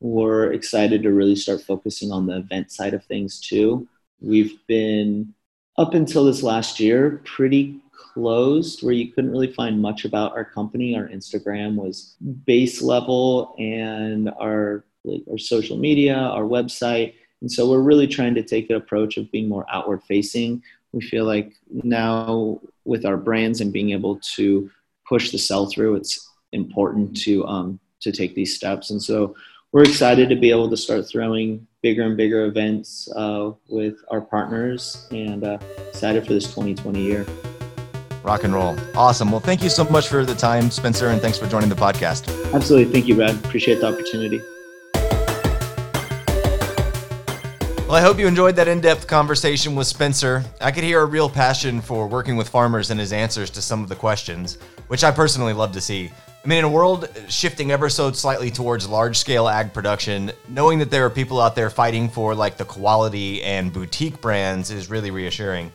we're 0.00 0.52
excited 0.52 1.02
to 1.02 1.12
really 1.12 1.36
start 1.36 1.62
focusing 1.62 2.12
on 2.12 2.26
the 2.26 2.36
event 2.36 2.70
side 2.70 2.94
of 2.94 3.04
things 3.04 3.40
too. 3.40 3.88
We've 4.20 4.58
been 4.66 5.34
up 5.78 5.94
until 5.94 6.24
this 6.24 6.42
last 6.42 6.80
year 6.80 7.22
pretty 7.24 7.80
closed 7.92 8.82
where 8.82 8.94
you 8.94 9.12
couldn't 9.12 9.30
really 9.30 9.52
find 9.52 9.80
much 9.80 10.04
about 10.04 10.32
our 10.32 10.44
company. 10.44 10.96
Our 10.96 11.08
Instagram 11.08 11.74
was 11.74 12.16
base 12.46 12.80
level 12.80 13.54
and 13.58 14.30
our 14.40 14.84
like 15.04 15.22
our 15.30 15.38
social 15.38 15.76
media, 15.76 16.16
our 16.16 16.42
website. 16.42 17.14
And 17.40 17.52
so 17.52 17.70
we're 17.70 17.80
really 17.80 18.06
trying 18.06 18.34
to 18.34 18.42
take 18.42 18.70
an 18.70 18.76
approach 18.76 19.18
of 19.18 19.30
being 19.30 19.48
more 19.48 19.66
outward 19.70 20.02
facing. 20.02 20.62
We 20.92 21.02
feel 21.02 21.24
like 21.24 21.52
now 21.70 22.60
with 22.84 23.04
our 23.04 23.16
brands 23.16 23.60
and 23.60 23.72
being 23.72 23.90
able 23.90 24.18
to 24.36 24.70
push 25.08 25.30
the 25.30 25.38
sell 25.38 25.66
through, 25.66 25.96
it's 25.96 26.28
important 26.52 27.16
to 27.18 27.46
um, 27.46 27.80
to 28.00 28.12
take 28.12 28.34
these 28.34 28.56
steps. 28.56 28.90
And 28.90 29.02
so 29.02 29.34
we're 29.76 29.82
excited 29.82 30.30
to 30.30 30.36
be 30.36 30.48
able 30.48 30.70
to 30.70 30.76
start 30.76 31.06
throwing 31.06 31.66
bigger 31.82 32.04
and 32.04 32.16
bigger 32.16 32.46
events 32.46 33.12
uh, 33.14 33.50
with 33.68 33.96
our 34.10 34.22
partners 34.22 35.06
and 35.10 35.44
uh, 35.44 35.58
excited 35.88 36.26
for 36.26 36.32
this 36.32 36.44
2020 36.44 36.98
year. 36.98 37.26
Rock 38.22 38.44
and 38.44 38.54
roll. 38.54 38.74
Awesome. 38.96 39.30
Well, 39.30 39.40
thank 39.40 39.62
you 39.62 39.68
so 39.68 39.84
much 39.84 40.08
for 40.08 40.24
the 40.24 40.34
time, 40.34 40.70
Spencer, 40.70 41.08
and 41.08 41.20
thanks 41.20 41.36
for 41.36 41.46
joining 41.46 41.68
the 41.68 41.74
podcast. 41.74 42.54
Absolutely. 42.54 42.90
Thank 42.90 43.06
you, 43.06 43.16
Brad. 43.16 43.34
Appreciate 43.44 43.80
the 43.80 43.88
opportunity. 43.88 44.40
Well, 47.86 47.96
I 47.96 48.00
hope 48.00 48.18
you 48.18 48.26
enjoyed 48.26 48.56
that 48.56 48.68
in 48.68 48.80
depth 48.80 49.06
conversation 49.06 49.74
with 49.74 49.86
Spencer. 49.86 50.42
I 50.58 50.70
could 50.70 50.84
hear 50.84 51.02
a 51.02 51.04
real 51.04 51.28
passion 51.28 51.82
for 51.82 52.08
working 52.08 52.38
with 52.38 52.48
farmers 52.48 52.90
and 52.90 52.98
his 52.98 53.12
answers 53.12 53.50
to 53.50 53.60
some 53.60 53.82
of 53.82 53.90
the 53.90 53.96
questions, 53.96 54.56
which 54.88 55.04
I 55.04 55.10
personally 55.10 55.52
love 55.52 55.72
to 55.72 55.82
see. 55.82 56.12
I 56.46 56.48
mean, 56.48 56.58
in 56.60 56.64
a 56.64 56.68
world 56.68 57.08
shifting 57.26 57.72
ever 57.72 57.88
so 57.88 58.12
slightly 58.12 58.52
towards 58.52 58.88
large 58.88 59.18
scale 59.18 59.48
ag 59.48 59.72
production, 59.72 60.30
knowing 60.48 60.78
that 60.78 60.92
there 60.92 61.04
are 61.04 61.10
people 61.10 61.40
out 61.40 61.56
there 61.56 61.70
fighting 61.70 62.08
for 62.08 62.36
like 62.36 62.56
the 62.56 62.64
quality 62.64 63.42
and 63.42 63.72
boutique 63.72 64.20
brands 64.20 64.70
is 64.70 64.88
really 64.88 65.10
reassuring. 65.10 65.72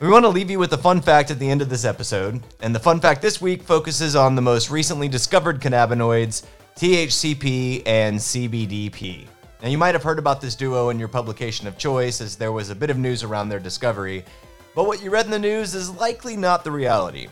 We 0.00 0.08
want 0.08 0.24
to 0.24 0.30
leave 0.30 0.50
you 0.50 0.58
with 0.58 0.72
a 0.72 0.78
fun 0.78 1.00
fact 1.00 1.30
at 1.30 1.38
the 1.38 1.48
end 1.48 1.62
of 1.62 1.68
this 1.68 1.84
episode, 1.84 2.42
and 2.60 2.74
the 2.74 2.80
fun 2.80 2.98
fact 2.98 3.22
this 3.22 3.40
week 3.40 3.62
focuses 3.62 4.16
on 4.16 4.34
the 4.34 4.42
most 4.42 4.68
recently 4.68 5.06
discovered 5.06 5.60
cannabinoids, 5.60 6.44
THCP 6.74 7.84
and 7.86 8.18
CBDP. 8.18 9.28
Now, 9.62 9.68
you 9.68 9.78
might 9.78 9.94
have 9.94 10.02
heard 10.02 10.18
about 10.18 10.40
this 10.40 10.56
duo 10.56 10.88
in 10.88 10.98
your 10.98 11.06
publication 11.06 11.68
of 11.68 11.78
choice, 11.78 12.20
as 12.20 12.34
there 12.34 12.50
was 12.50 12.70
a 12.70 12.74
bit 12.74 12.90
of 12.90 12.98
news 12.98 13.22
around 13.22 13.48
their 13.48 13.60
discovery, 13.60 14.24
but 14.74 14.88
what 14.88 15.04
you 15.04 15.10
read 15.12 15.26
in 15.26 15.30
the 15.30 15.38
news 15.38 15.76
is 15.76 15.88
likely 15.88 16.36
not 16.36 16.64
the 16.64 16.72
reality. 16.72 17.28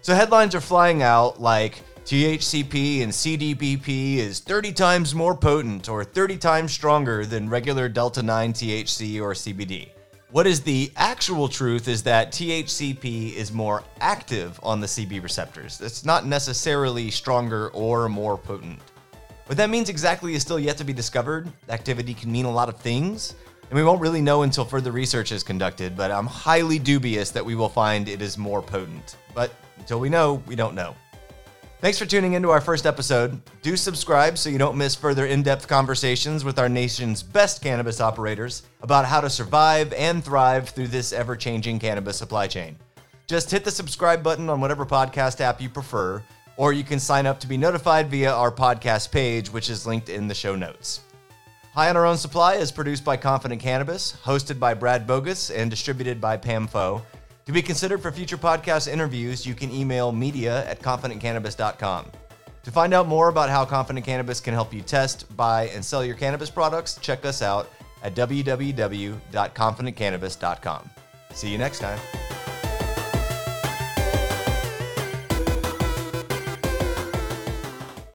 So, 0.00 0.14
headlines 0.14 0.54
are 0.54 0.60
flying 0.60 1.02
out 1.02 1.40
like 1.40 1.82
THCP 2.04 3.02
and 3.02 3.12
CBDP 3.12 4.16
is 4.16 4.40
30 4.40 4.72
times 4.72 5.14
more 5.14 5.36
potent 5.36 5.88
or 5.88 6.04
30 6.04 6.38
times 6.38 6.72
stronger 6.72 7.26
than 7.26 7.50
regular 7.50 7.88
Delta 7.88 8.22
9 8.22 8.52
THC 8.52 9.20
or 9.20 9.34
CBD. 9.34 9.90
What 10.30 10.46
is 10.46 10.60
the 10.60 10.92
actual 10.96 11.48
truth 11.48 11.88
is 11.88 12.02
that 12.04 12.32
THCP 12.32 13.34
is 13.34 13.52
more 13.52 13.82
active 14.00 14.58
on 14.62 14.80
the 14.80 14.86
CB 14.86 15.22
receptors. 15.22 15.80
It's 15.80 16.04
not 16.04 16.26
necessarily 16.26 17.10
stronger 17.10 17.70
or 17.70 18.08
more 18.08 18.38
potent. 18.38 18.78
What 19.46 19.58
that 19.58 19.68
means 19.68 19.88
exactly 19.88 20.34
is 20.34 20.42
still 20.42 20.58
yet 20.58 20.76
to 20.78 20.84
be 20.84 20.92
discovered. 20.92 21.50
Activity 21.70 22.14
can 22.14 22.30
mean 22.30 22.44
a 22.44 22.50
lot 22.50 22.68
of 22.68 22.78
things, 22.78 23.34
and 23.68 23.76
we 23.76 23.82
won't 23.82 24.00
really 24.00 24.20
know 24.20 24.42
until 24.42 24.64
further 24.64 24.92
research 24.92 25.32
is 25.32 25.42
conducted, 25.42 25.96
but 25.96 26.10
I'm 26.10 26.26
highly 26.26 26.78
dubious 26.78 27.30
that 27.30 27.44
we 27.44 27.54
will 27.54 27.68
find 27.68 28.08
it 28.08 28.22
is 28.22 28.38
more 28.38 28.62
potent. 28.62 29.16
But 29.34 29.50
until 29.78 30.00
we 30.00 30.08
know, 30.08 30.42
we 30.46 30.56
don't 30.56 30.74
know. 30.74 30.94
Thanks 31.80 31.96
for 31.96 32.06
tuning 32.06 32.32
into 32.32 32.50
our 32.50 32.60
first 32.60 32.86
episode. 32.86 33.40
Do 33.62 33.76
subscribe 33.76 34.36
so 34.36 34.50
you 34.50 34.58
don't 34.58 34.76
miss 34.76 34.96
further 34.96 35.26
in 35.26 35.44
depth 35.44 35.68
conversations 35.68 36.44
with 36.44 36.58
our 36.58 36.68
nation's 36.68 37.22
best 37.22 37.62
cannabis 37.62 38.00
operators 38.00 38.64
about 38.82 39.04
how 39.04 39.20
to 39.20 39.30
survive 39.30 39.92
and 39.92 40.24
thrive 40.24 40.70
through 40.70 40.88
this 40.88 41.12
ever 41.12 41.36
changing 41.36 41.78
cannabis 41.78 42.16
supply 42.16 42.48
chain. 42.48 42.76
Just 43.28 43.50
hit 43.50 43.62
the 43.62 43.70
subscribe 43.70 44.24
button 44.24 44.48
on 44.48 44.60
whatever 44.60 44.84
podcast 44.84 45.40
app 45.40 45.60
you 45.60 45.68
prefer, 45.68 46.20
or 46.56 46.72
you 46.72 46.82
can 46.82 46.98
sign 46.98 47.26
up 47.26 47.38
to 47.38 47.46
be 47.46 47.56
notified 47.56 48.10
via 48.10 48.32
our 48.32 48.50
podcast 48.50 49.12
page, 49.12 49.52
which 49.52 49.70
is 49.70 49.86
linked 49.86 50.08
in 50.08 50.26
the 50.26 50.34
show 50.34 50.56
notes. 50.56 51.02
High 51.74 51.90
on 51.90 51.96
Our 51.96 52.06
Own 52.06 52.16
Supply 52.16 52.54
is 52.54 52.72
produced 52.72 53.04
by 53.04 53.16
Confident 53.16 53.60
Cannabis, 53.60 54.16
hosted 54.24 54.58
by 54.58 54.74
Brad 54.74 55.06
Bogus, 55.06 55.50
and 55.50 55.70
distributed 55.70 56.20
by 56.20 56.36
Pam 56.36 56.66
Foe. 56.66 57.02
To 57.48 57.52
be 57.52 57.62
considered 57.62 58.00
for 58.02 58.12
future 58.12 58.36
podcast 58.36 58.92
interviews, 58.92 59.46
you 59.46 59.54
can 59.54 59.72
email 59.72 60.12
media 60.12 60.68
at 60.68 60.82
confidentcannabis.com. 60.82 62.04
To 62.64 62.70
find 62.70 62.92
out 62.92 63.08
more 63.08 63.30
about 63.30 63.48
how 63.48 63.64
Confident 63.64 64.04
Cannabis 64.04 64.38
can 64.38 64.52
help 64.52 64.74
you 64.74 64.82
test, 64.82 65.34
buy, 65.34 65.68
and 65.68 65.82
sell 65.82 66.04
your 66.04 66.14
cannabis 66.14 66.50
products, 66.50 66.98
check 67.00 67.24
us 67.24 67.40
out 67.40 67.70
at 68.02 68.14
www.confidentcannabis.com. 68.14 70.90
See 71.32 71.50
you 71.50 71.56
next 71.56 71.78
time. 71.78 71.98